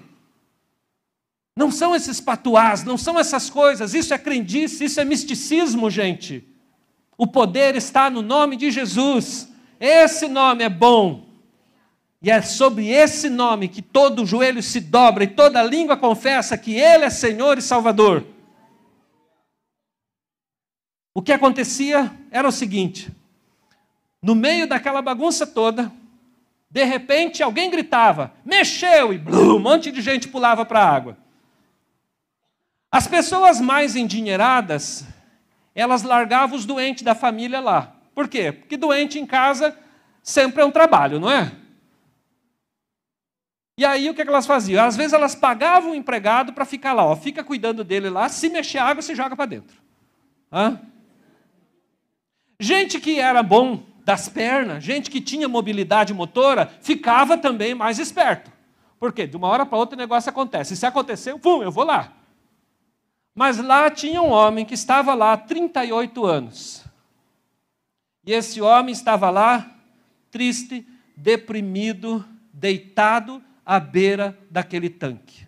[1.56, 6.44] não são esses patuás, não são essas coisas, isso é crendice, isso é misticismo, gente.
[7.16, 9.48] O poder está no nome de Jesus.
[9.78, 11.28] Esse nome é bom.
[12.20, 16.74] E é sobre esse nome que todo joelho se dobra e toda língua confessa que
[16.74, 18.26] Ele é Senhor e Salvador.
[21.14, 23.12] O que acontecia era o seguinte:
[24.22, 25.92] no meio daquela bagunça toda,
[26.74, 31.16] de repente alguém gritava, mexeu, e blum, um monte de gente pulava para a água.
[32.90, 35.06] As pessoas mais endinheiradas
[35.72, 37.94] elas largavam os doentes da família lá.
[38.12, 38.50] Por quê?
[38.50, 39.78] Porque doente em casa
[40.20, 41.52] sempre é um trabalho, não é?
[43.78, 44.84] E aí o que, elas faziam?
[44.84, 48.48] Às vezes elas pagavam o empregado para ficar lá, ó, fica cuidando dele lá, se
[48.48, 49.80] mexer água, se joga para dentro.
[50.52, 50.80] Hã?
[52.58, 58.52] Gente que era bom das pernas, gente que tinha mobilidade motora, ficava também mais esperto.
[58.98, 59.26] Por quê?
[59.26, 60.74] De uma hora para outra o negócio acontece.
[60.74, 62.12] E se aconteceu, pum, eu vou lá.
[63.34, 66.84] Mas lá tinha um homem que estava lá há 38 anos.
[68.26, 69.70] E esse homem estava lá,
[70.30, 70.86] triste,
[71.16, 75.46] deprimido, deitado à beira daquele tanque.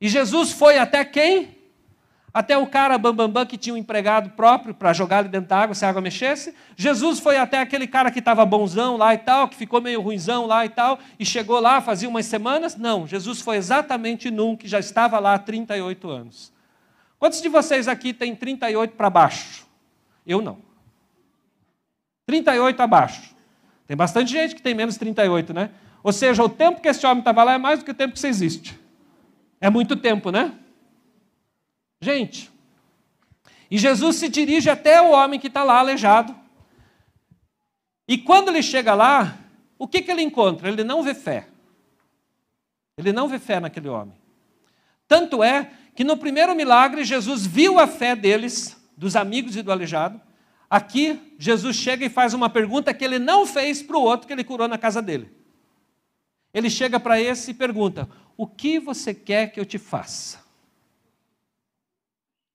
[0.00, 1.55] E Jesus foi até quem?
[2.36, 5.48] Até o cara bambambam bam, bam, que tinha um empregado próprio para jogar ali dentro
[5.48, 6.54] da água se a água mexesse.
[6.76, 10.44] Jesus foi até aquele cara que estava bonzão lá e tal, que ficou meio ruinzão
[10.44, 12.76] lá e tal, e chegou lá fazia umas semanas.
[12.76, 16.52] Não, Jesus foi exatamente num que já estava lá há 38 anos.
[17.18, 19.66] Quantos de vocês aqui têm 38 para baixo?
[20.26, 20.58] Eu não.
[22.26, 23.34] 38 abaixo.
[23.86, 25.70] Tem bastante gente que tem menos 38, né?
[26.02, 28.12] Ou seja, o tempo que esse homem estava lá é mais do que o tempo
[28.12, 28.78] que você existe.
[29.58, 30.52] É muito tempo, né?
[32.00, 32.50] Gente,
[33.70, 36.34] e Jesus se dirige até o homem que está lá aleijado.
[38.08, 39.38] E quando ele chega lá,
[39.78, 40.68] o que, que ele encontra?
[40.68, 41.48] Ele não vê fé.
[42.96, 44.14] Ele não vê fé naquele homem.
[45.08, 49.72] Tanto é que no primeiro milagre Jesus viu a fé deles, dos amigos e do
[49.72, 50.20] aleijado.
[50.68, 54.32] Aqui, Jesus chega e faz uma pergunta que ele não fez para o outro que
[54.32, 55.30] ele curou na casa dele.
[56.52, 60.45] Ele chega para esse e pergunta: O que você quer que eu te faça?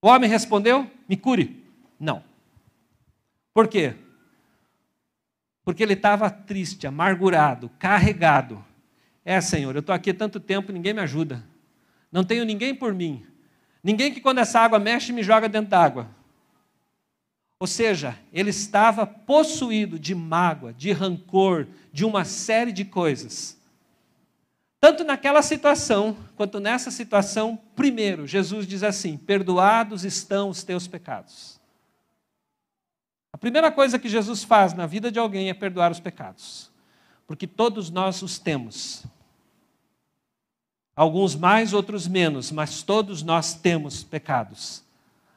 [0.01, 1.63] O homem respondeu: Me cure.
[1.99, 2.23] Não.
[3.53, 3.93] Por quê?
[5.63, 8.63] Porque ele estava triste, amargurado, carregado.
[9.23, 11.43] É, Senhor, eu estou aqui há tanto tempo, ninguém me ajuda.
[12.11, 13.25] Não tenho ninguém por mim.
[13.83, 16.09] Ninguém que quando essa água mexe me joga dentro d'água.
[17.59, 23.60] Ou seja, ele estava possuído de mágoa, de rancor, de uma série de coisas.
[24.81, 31.61] Tanto naquela situação, quanto nessa situação, primeiro, Jesus diz assim: Perdoados estão os teus pecados.
[33.31, 36.71] A primeira coisa que Jesus faz na vida de alguém é perdoar os pecados,
[37.27, 39.05] porque todos nós os temos.
[40.95, 44.83] Alguns mais, outros menos, mas todos nós temos pecados.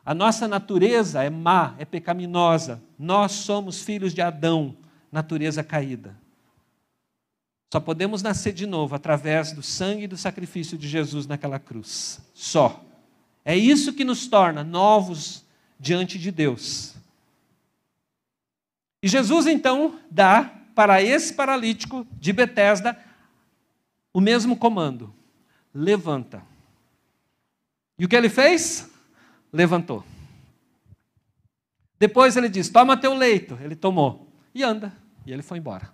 [0.07, 2.83] A nossa natureza é má, é pecaminosa.
[2.98, 4.74] Nós somos filhos de Adão,
[5.12, 6.23] natureza caída.
[7.74, 12.20] Só podemos nascer de novo através do sangue e do sacrifício de Jesus naquela cruz.
[12.32, 12.84] Só.
[13.44, 15.44] É isso que nos torna novos
[15.76, 16.94] diante de Deus.
[19.02, 22.96] E Jesus então dá para esse paralítico de Betesda
[24.12, 25.12] o mesmo comando:
[25.74, 26.44] levanta.
[27.98, 28.88] E o que ele fez?
[29.52, 30.04] levantou.
[31.98, 33.58] Depois ele diz: Toma teu leito.
[33.60, 34.92] Ele tomou e anda.
[35.26, 35.93] E ele foi embora.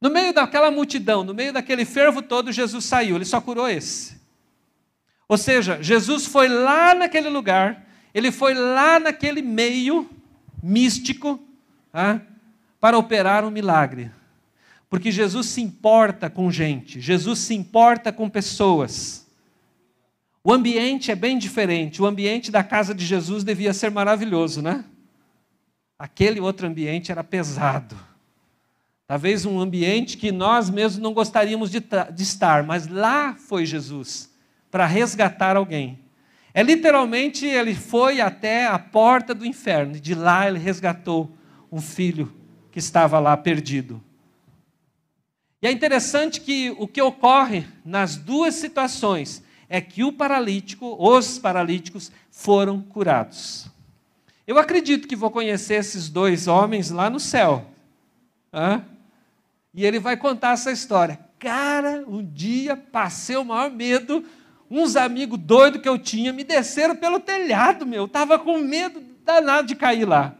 [0.00, 3.16] No meio daquela multidão, no meio daquele fervo todo, Jesus saiu.
[3.16, 4.16] Ele só curou esse.
[5.28, 10.08] Ou seja, Jesus foi lá naquele lugar, ele foi lá naquele meio
[10.62, 11.38] místico
[12.80, 14.10] para operar um milagre.
[14.88, 19.26] Porque Jesus se importa com gente, Jesus se importa com pessoas.
[20.42, 22.00] O ambiente é bem diferente.
[22.00, 24.82] O ambiente da casa de Jesus devia ser maravilhoso, né?
[25.98, 27.94] Aquele outro ambiente era pesado.
[29.08, 34.30] Talvez um ambiente que nós mesmos não gostaríamos de, de estar, mas lá foi Jesus
[34.70, 35.98] para resgatar alguém.
[36.52, 41.34] É literalmente ele foi até a porta do inferno e de lá ele resgatou
[41.72, 42.30] um filho
[42.70, 43.98] que estava lá perdido.
[45.62, 51.38] E é interessante que o que ocorre nas duas situações é que o paralítico, os
[51.38, 53.70] paralíticos, foram curados.
[54.46, 57.64] Eu acredito que vou conhecer esses dois homens lá no céu.
[58.52, 58.84] Hã?
[59.74, 61.18] E ele vai contar essa história.
[61.38, 64.24] Cara, um dia passei o maior medo.
[64.70, 68.02] Uns amigos doidos que eu tinha me desceram pelo telhado, meu.
[68.02, 70.34] Eu estava com medo danado de cair lá.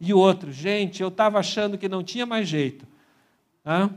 [0.00, 2.86] E outro, gente, eu estava achando que não tinha mais jeito.
[3.66, 3.90] Hã?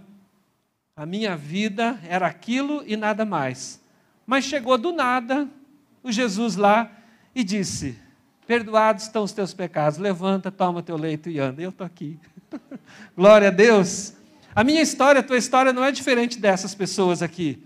[0.95, 3.81] A minha vida era aquilo e nada mais.
[4.25, 5.47] Mas chegou do nada
[6.03, 6.91] o Jesus lá
[7.36, 7.97] e disse:
[8.47, 11.62] Perdoados estão os teus pecados, levanta, toma teu leito e anda.
[11.62, 12.19] Eu estou aqui.
[13.15, 14.13] Glória a Deus.
[14.55, 17.63] A minha história, a tua história não é diferente dessas pessoas aqui.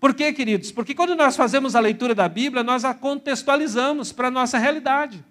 [0.00, 0.70] Por quê, queridos?
[0.70, 5.24] Porque quando nós fazemos a leitura da Bíblia, nós a contextualizamos para a nossa realidade.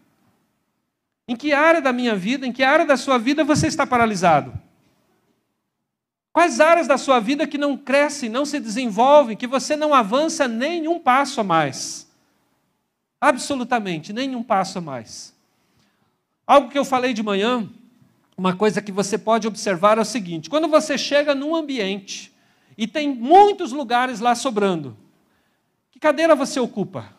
[1.27, 4.53] Em que área da minha vida, em que área da sua vida você está paralisado?
[6.33, 10.47] Quais áreas da sua vida que não crescem, não se desenvolvem, que você não avança
[10.47, 12.07] nem um passo a mais?
[13.19, 15.33] Absolutamente, nem um passo a mais.
[16.45, 17.67] Algo que eu falei de manhã,
[18.38, 22.32] uma coisa que você pode observar é o seguinte: quando você chega num ambiente
[22.78, 24.95] e tem muitos lugares lá sobrando,
[25.89, 27.15] que cadeira você ocupa?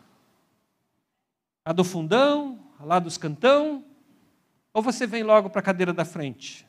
[1.64, 3.84] A do fundão, a lá dos cantão?
[4.72, 6.64] Ou você vem logo para a cadeira da frente?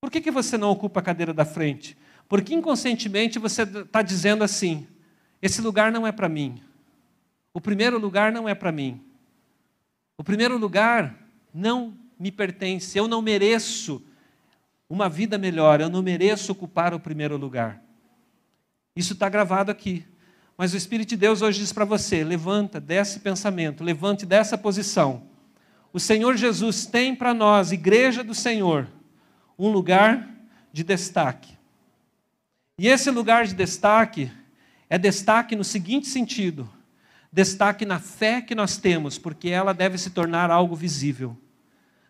[0.00, 1.96] Por que, que você não ocupa a cadeira da frente?
[2.28, 4.86] Porque inconscientemente você está dizendo assim:
[5.40, 6.62] esse lugar não é para mim.
[7.54, 9.02] O primeiro lugar não é para mim.
[10.18, 11.18] O primeiro lugar
[11.52, 12.96] não me pertence.
[12.96, 14.02] Eu não mereço
[14.88, 15.78] uma vida melhor.
[15.78, 17.82] Eu não mereço ocupar o primeiro lugar.
[18.96, 20.06] Isso está gravado aqui.
[20.56, 25.24] Mas o Espírito de Deus hoje diz para você: levanta desse pensamento, levante dessa posição.
[25.92, 28.88] O Senhor Jesus tem para nós, igreja do Senhor,
[29.58, 30.26] um lugar
[30.72, 31.52] de destaque.
[32.78, 34.32] E esse lugar de destaque
[34.88, 36.70] é destaque no seguinte sentido:
[37.30, 41.38] destaque na fé que nós temos, porque ela deve se tornar algo visível.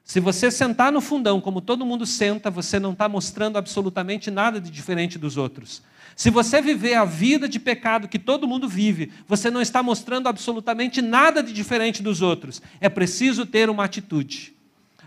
[0.04, 4.60] Se você sentar no fundão como todo mundo senta, você não está mostrando absolutamente nada
[4.60, 5.82] de diferente dos outros.
[6.14, 10.28] Se você viver a vida de pecado que todo mundo vive, você não está mostrando
[10.28, 12.60] absolutamente nada de diferente dos outros.
[12.80, 14.54] É preciso ter uma atitude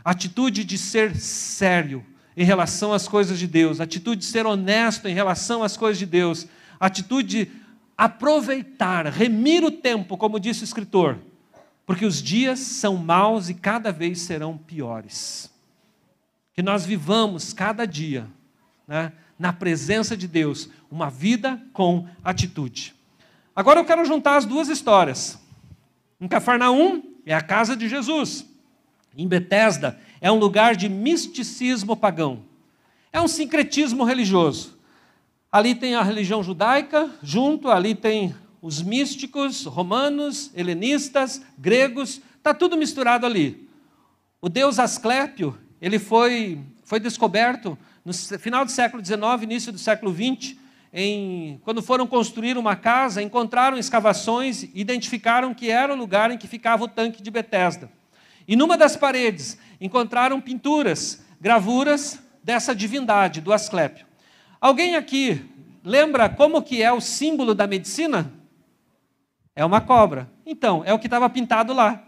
[0.08, 2.02] atitude de ser sério,
[2.38, 6.06] em relação às coisas de Deus, atitude de ser honesto em relação às coisas de
[6.06, 6.48] Deus,
[6.80, 7.52] atitude de
[7.98, 11.18] aproveitar, remir o tempo, como disse o escritor,
[11.88, 15.50] porque os dias são maus e cada vez serão piores.
[16.54, 18.28] Que nós vivamos cada dia,
[18.86, 22.94] né, na presença de Deus, uma vida com atitude.
[23.56, 25.40] Agora eu quero juntar as duas histórias.
[26.20, 28.46] Em Cafarnaum é a casa de Jesus.
[29.16, 32.44] Em Betesda é um lugar de misticismo pagão.
[33.14, 34.78] É um sincretismo religioso.
[35.50, 42.78] Ali tem a religião judaica, junto ali tem os místicos romanos, helenistas, gregos, está tudo
[42.78, 43.68] misturado ali.
[44.42, 50.14] O deus Asclépio, ele foi, foi descoberto no final do século XIX, início do século
[50.14, 50.56] XX,
[50.94, 56.48] em, quando foram construir uma casa, encontraram escavações, identificaram que era o lugar em que
[56.48, 57.92] ficava o tanque de Betesda.
[58.48, 64.06] E numa das paredes encontraram pinturas, gravuras dessa divindade, do Asclépio.
[64.62, 65.46] Alguém aqui
[65.84, 68.32] lembra como que é o símbolo da medicina?
[69.58, 70.30] É uma cobra.
[70.46, 72.04] Então, é o que estava pintado lá.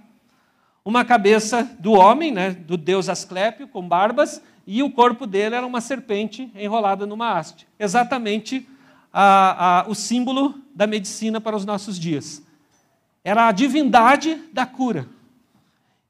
[0.86, 5.66] Uma cabeça do homem, né, do deus Asclépio, com barbas, e o corpo dele era
[5.66, 7.68] uma serpente enrolada numa haste.
[7.80, 8.70] Exatamente
[9.12, 12.44] a, a, o símbolo da medicina para os nossos dias.
[13.24, 15.10] Era a divindade da cura.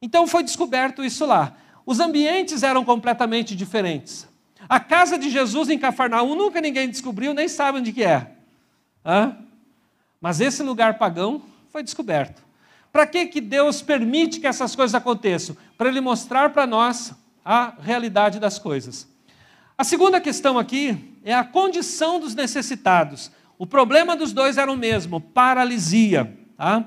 [0.02, 1.56] Então foi descoberto isso lá.
[1.86, 4.28] Os ambientes eram completamente diferentes.
[4.68, 8.30] A casa de Jesus em Cafarnaum nunca ninguém descobriu, nem sabe onde que é.
[9.06, 9.38] Hã?
[10.22, 12.44] Mas esse lugar pagão foi descoberto.
[12.92, 15.56] Para que, que Deus permite que essas coisas aconteçam?
[15.78, 17.14] Para Ele mostrar para nós
[17.46, 19.08] a realidade das coisas.
[19.78, 23.32] A segunda questão aqui é a condição dos necessitados.
[23.58, 26.38] O problema dos dois era o mesmo, paralisia.
[26.58, 26.86] Tá?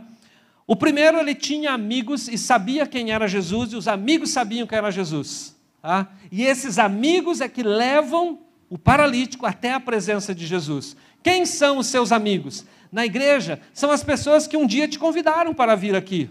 [0.67, 4.79] O primeiro, ele tinha amigos e sabia quem era Jesus, e os amigos sabiam quem
[4.79, 5.57] era Jesus.
[5.81, 6.09] Tá?
[6.31, 10.97] E esses amigos é que levam o paralítico até a presença de Jesus.
[11.23, 12.65] Quem são os seus amigos?
[12.93, 16.29] Na igreja, são as pessoas que um dia te convidaram para vir aqui.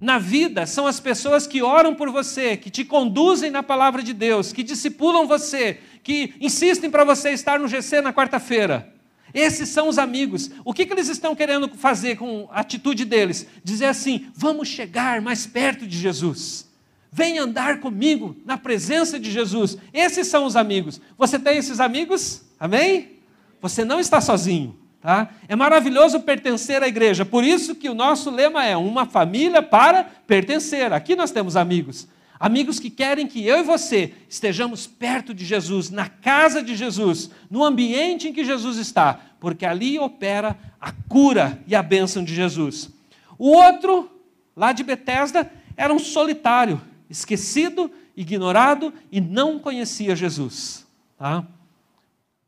[0.00, 4.12] Na vida, são as pessoas que oram por você, que te conduzem na palavra de
[4.12, 8.94] Deus, que discipulam você, que insistem para você estar no GC na quarta-feira.
[9.34, 10.50] Esses são os amigos.
[10.64, 13.46] O que, que eles estão querendo fazer com a atitude deles?
[13.64, 16.70] Dizer assim: vamos chegar mais perto de Jesus.
[17.10, 19.78] Vem andar comigo na presença de Jesus.
[19.92, 21.00] Esses são os amigos.
[21.18, 22.42] Você tem esses amigos?
[22.60, 23.16] Amém?
[23.60, 24.85] Você não está sozinho.
[25.06, 25.28] Tá?
[25.46, 30.02] É maravilhoso pertencer à igreja, por isso que o nosso lema é uma família para
[30.02, 30.92] pertencer.
[30.92, 32.08] Aqui nós temos amigos,
[32.40, 37.30] amigos que querem que eu e você estejamos perto de Jesus, na casa de Jesus,
[37.48, 42.34] no ambiente em que Jesus está, porque ali opera a cura e a bênção de
[42.34, 42.90] Jesus.
[43.38, 44.10] O outro,
[44.56, 50.84] lá de Betesda, era um solitário, esquecido, ignorado e não conhecia Jesus.
[51.16, 51.44] Tá?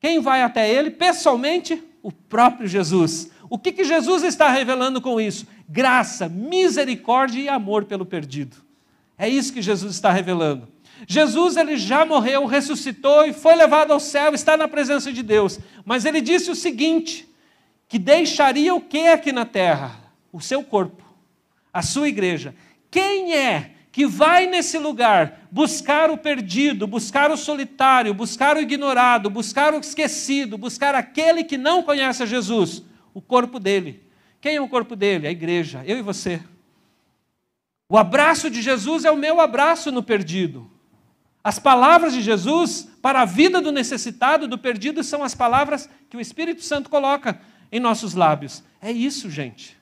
[0.00, 1.84] Quem vai até ele pessoalmente?
[2.02, 3.30] O próprio Jesus.
[3.50, 5.46] O que, que Jesus está revelando com isso?
[5.68, 8.56] Graça, misericórdia e amor pelo perdido.
[9.16, 10.68] É isso que Jesus está revelando.
[11.06, 15.58] Jesus ele já morreu, ressuscitou e foi levado ao céu, está na presença de Deus.
[15.84, 17.28] Mas ele disse o seguinte:
[17.88, 19.98] que deixaria o que aqui na terra?
[20.32, 21.02] O seu corpo,
[21.72, 22.54] a sua igreja.
[22.90, 29.28] Quem é que vai nesse lugar buscar o perdido, buscar o solitário, buscar o ignorado,
[29.28, 34.00] buscar o esquecido, buscar aquele que não conhece a Jesus, o corpo dele.
[34.40, 35.26] Quem é o corpo dele?
[35.26, 36.40] A igreja, eu e você.
[37.88, 40.70] O abraço de Jesus é o meu abraço no perdido.
[41.42, 46.16] As palavras de Jesus para a vida do necessitado, do perdido, são as palavras que
[46.16, 47.40] o Espírito Santo coloca
[47.72, 48.62] em nossos lábios.
[48.80, 49.77] É isso, gente.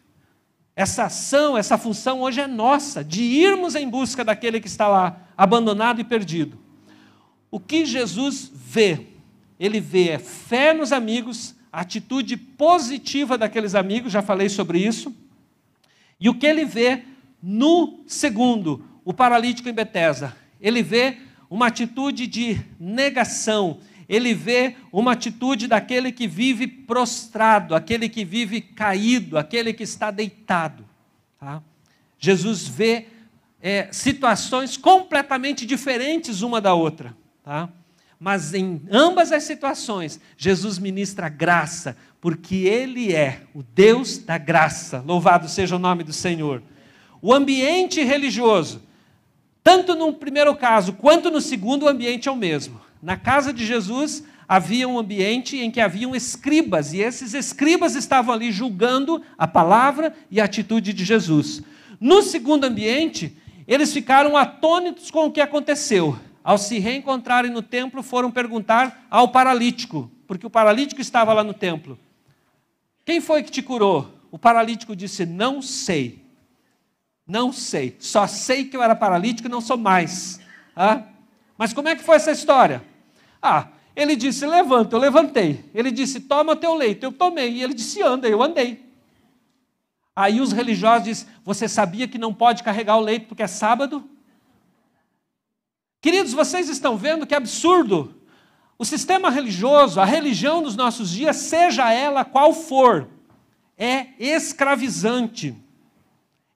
[0.77, 5.27] Essa ação, essa função hoje é nossa, de irmos em busca daquele que está lá,
[5.35, 6.59] abandonado e perdido.
[7.51, 9.07] O que Jesus vê?
[9.59, 15.17] Ele vê é fé nos amigos, atitude positiva daqueles amigos, já falei sobre isso.
[16.21, 17.05] E o que ele vê
[17.43, 20.37] no segundo, o paralítico em Betesda?
[20.61, 21.17] Ele vê
[21.49, 23.79] uma atitude de negação,
[24.09, 30.11] ele vê uma atitude daquele que vive prostrado, aquele que vive caído, aquele que está
[30.11, 30.85] deitado.
[31.41, 31.63] Tá?
[32.19, 33.07] Jesus vê
[33.61, 37.17] é, situações completamente diferentes uma da outra.
[37.43, 37.69] Tá?
[38.19, 45.03] Mas em ambas as situações, Jesus ministra graça, porque Ele é o Deus da graça.
[45.05, 46.63] Louvado seja o nome do Senhor.
[47.21, 48.83] O ambiente religioso,
[49.65, 52.86] tanto no primeiro caso quanto no segundo, o ambiente é o mesmo.
[53.03, 58.35] Na casa de Jesus havia um ambiente em que haviam escribas, e esses escribas estavam
[58.35, 61.63] ali julgando a palavra e a atitude de Jesus.
[62.01, 63.37] No segundo ambiente,
[63.67, 66.19] eles ficaram atônitos com o que aconteceu.
[66.45, 71.53] Ao se reencontrarem no templo, foram perguntar ao paralítico, porque o paralítico estava lá no
[71.53, 71.99] templo:
[73.05, 74.15] Quem foi que te curou?
[74.31, 76.25] O paralítico disse: Não sei.
[77.27, 77.97] Não sei.
[77.99, 80.39] Só sei que eu era paralítico e não sou mais.
[80.77, 81.03] Ah?
[81.57, 82.83] Mas como é que foi essa história?
[83.41, 85.65] Ah, ele disse: levanta, eu levantei.
[85.75, 87.53] Ele disse: toma teu leito, eu tomei.
[87.53, 88.85] E ele disse: anda, eu andei.
[90.15, 94.09] Aí os religiosos dizem: Você sabia que não pode carregar o leito porque é sábado?
[96.01, 98.15] Queridos, vocês estão vendo que absurdo.
[98.79, 103.09] O sistema religioso, a religião dos nossos dias, seja ela qual for,
[103.77, 105.57] é escravizante.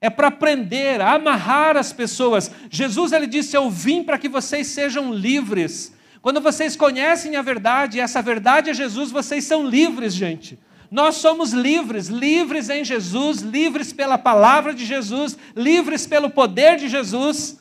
[0.00, 2.50] É para prender, amarrar as pessoas.
[2.70, 5.94] Jesus ele disse: Eu vim para que vocês sejam livres.
[6.22, 10.58] Quando vocês conhecem a verdade, e essa verdade é Jesus, vocês são livres, gente.
[10.90, 16.88] Nós somos livres, livres em Jesus, livres pela palavra de Jesus, livres pelo poder de
[16.88, 17.60] Jesus.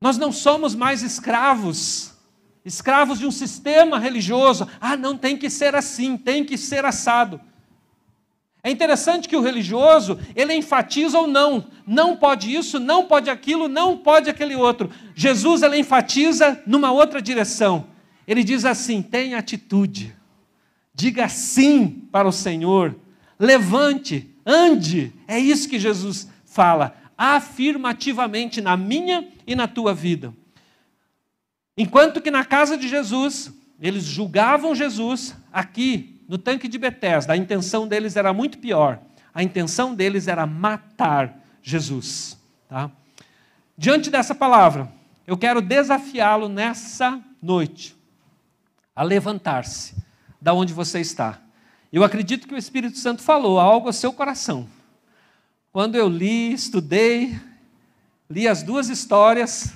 [0.00, 2.12] Nós não somos mais escravos,
[2.64, 4.68] escravos de um sistema religioso.
[4.80, 7.40] Ah, não tem que ser assim, tem que ser assado.
[8.66, 11.68] É interessante que o religioso, ele enfatiza ou não.
[11.86, 14.90] Não pode isso, não pode aquilo, não pode aquele outro.
[15.14, 17.86] Jesus, ele enfatiza numa outra direção.
[18.26, 20.16] Ele diz assim: tenha atitude.
[20.92, 22.96] Diga sim para o Senhor.
[23.38, 25.12] Levante, ande.
[25.28, 30.34] É isso que Jesus fala afirmativamente na minha e na tua vida.
[31.78, 37.36] Enquanto que na casa de Jesus, eles julgavam Jesus, aqui no tanque de Betesda, a
[37.36, 39.00] intenção deles era muito pior.
[39.32, 42.38] A intenção deles era matar Jesus.
[42.68, 42.90] Tá?
[43.76, 44.90] Diante dessa palavra,
[45.26, 47.94] eu quero desafiá-lo nessa noite
[48.94, 49.94] a levantar-se
[50.40, 51.38] da onde você está.
[51.92, 54.66] Eu acredito que o Espírito Santo falou algo ao seu coração.
[55.72, 57.38] Quando eu li, estudei,
[58.30, 59.74] li as duas histórias,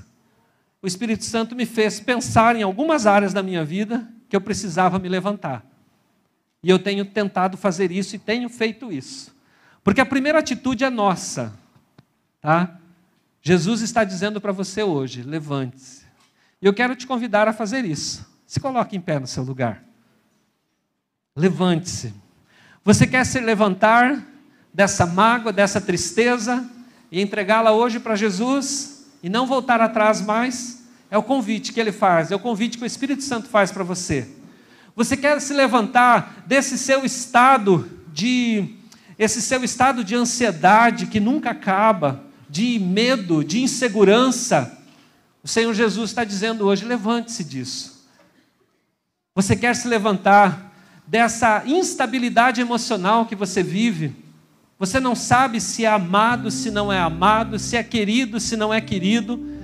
[0.82, 4.98] o Espírito Santo me fez pensar em algumas áreas da minha vida que eu precisava
[4.98, 5.69] me levantar.
[6.62, 9.34] E eu tenho tentado fazer isso e tenho feito isso.
[9.82, 11.52] Porque a primeira atitude é nossa.
[12.40, 12.78] Tá?
[13.42, 16.04] Jesus está dizendo para você hoje: levante-se.
[16.60, 18.28] E eu quero te convidar a fazer isso.
[18.46, 19.82] Se coloque em pé no seu lugar.
[21.34, 22.12] Levante-se.
[22.84, 24.26] Você quer se levantar
[24.72, 26.68] dessa mágoa, dessa tristeza
[27.10, 30.84] e entregá-la hoje para Jesus e não voltar atrás mais?
[31.10, 33.82] É o convite que ele faz, é o convite que o Espírito Santo faz para
[33.82, 34.28] você.
[34.94, 38.76] Você quer se levantar desse seu estado de
[39.18, 44.78] esse seu estado de ansiedade que nunca acaba, de medo, de insegurança?
[45.42, 48.08] O Senhor Jesus está dizendo hoje: levante-se disso.
[49.34, 50.72] Você quer se levantar
[51.06, 54.14] dessa instabilidade emocional que você vive?
[54.78, 58.72] Você não sabe se é amado, se não é amado, se é querido, se não
[58.72, 59.59] é querido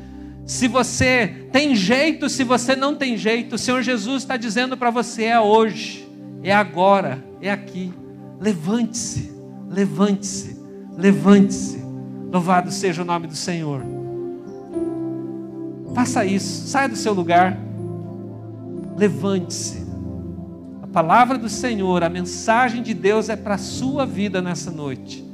[0.47, 4.91] se você tem jeito, se você não tem jeito, o Senhor Jesus está dizendo para
[4.91, 6.09] você: é hoje,
[6.41, 7.93] é agora, é aqui.
[8.41, 9.33] Levante-se,
[9.69, 10.57] levante-se,
[10.97, 11.85] levante-se.
[12.33, 13.83] Louvado seja o nome do Senhor.
[15.93, 17.59] Faça isso, saia do seu lugar,
[18.97, 19.85] levante-se.
[20.81, 25.26] A palavra do Senhor, a mensagem de Deus é para a sua vida nessa noite.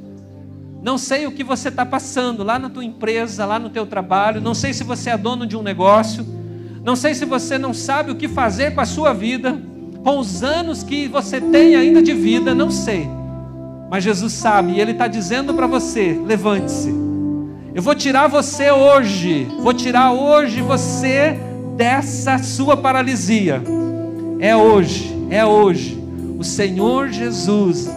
[0.83, 4.41] Não sei o que você está passando lá na tua empresa, lá no teu trabalho.
[4.41, 6.25] Não sei se você é dono de um negócio.
[6.83, 9.57] Não sei se você não sabe o que fazer com a sua vida,
[10.03, 12.53] com os anos que você tem ainda de vida.
[12.53, 13.07] Não sei.
[13.89, 16.89] Mas Jesus sabe e Ele está dizendo para você: levante-se.
[17.73, 19.47] Eu vou tirar você hoje.
[19.61, 21.39] Vou tirar hoje você
[21.77, 23.63] dessa sua paralisia.
[24.37, 25.97] É hoje, é hoje.
[26.37, 27.89] O Senhor Jesus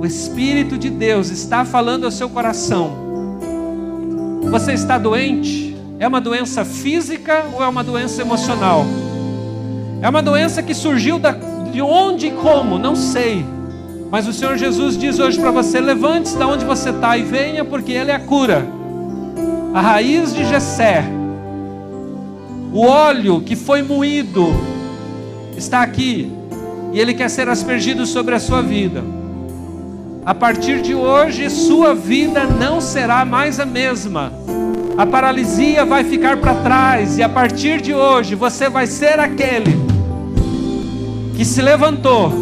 [0.00, 2.90] o Espírito de Deus está falando ao seu coração.
[4.50, 5.76] Você está doente?
[5.98, 8.86] É uma doença física ou é uma doença emocional?
[10.00, 11.32] É uma doença que surgiu da,
[11.70, 12.78] de onde e como?
[12.78, 13.44] Não sei.
[14.10, 17.62] Mas o Senhor Jesus diz hoje para você: levante-se da onde você está e venha,
[17.62, 18.66] porque Ele é a cura.
[19.74, 21.04] A raiz de Jessé,
[22.72, 24.46] o óleo que foi moído,
[25.58, 26.32] está aqui,
[26.90, 29.19] e Ele quer ser aspergido sobre a sua vida.
[30.30, 34.32] A partir de hoje, sua vida não será mais a mesma.
[34.96, 39.76] A paralisia vai ficar para trás, e a partir de hoje, você vai ser aquele
[41.36, 42.32] que se levantou,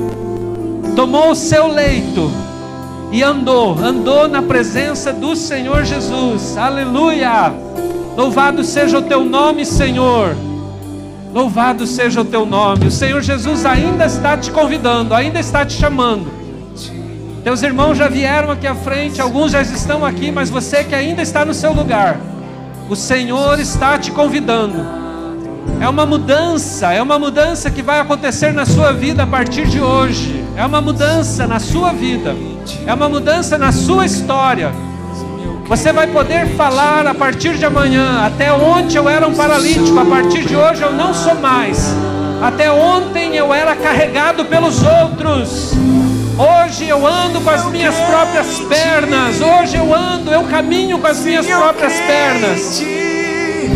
[0.95, 2.31] tomou o seu leito
[3.11, 6.59] e andou, andou na presença do Senhor Jesus.
[6.59, 7.51] Aleluia!
[8.15, 10.37] Louvado seja o teu nome, Senhor.
[11.33, 12.89] Louvado seja o teu nome.
[12.89, 16.48] O Senhor Jesus ainda está te convidando, ainda está te chamando
[17.45, 21.23] teus irmãos já vieram aqui à frente, alguns já estão aqui, mas você que ainda
[21.23, 22.19] está no seu lugar,
[22.89, 24.99] o Senhor está te convidando.
[25.81, 29.81] É uma mudança, é uma mudança que vai acontecer na sua vida a partir de
[29.81, 30.45] hoje.
[30.57, 32.35] É uma mudança na sua vida,
[32.87, 34.73] é uma mudança na sua história.
[35.69, 38.25] Você vai poder falar a partir de amanhã.
[38.27, 41.95] Até ontem eu era um paralítico, a partir de hoje eu não sou mais.
[42.43, 45.75] Até ontem eu era carregado pelos outros.
[46.39, 49.41] Hoje eu ando com as minhas próprias pernas.
[49.41, 52.81] Hoje eu ando, eu caminho com as minhas próprias pernas.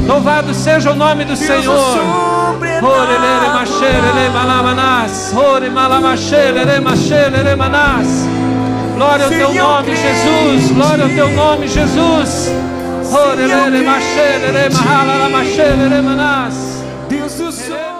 [0.07, 2.05] Louvado seja o nome do Senhor.
[8.95, 10.71] Glória ao teu nome, Jesus.
[10.71, 12.51] Glória ao teu nome, Jesus.
[17.09, 17.92] Deus do céu.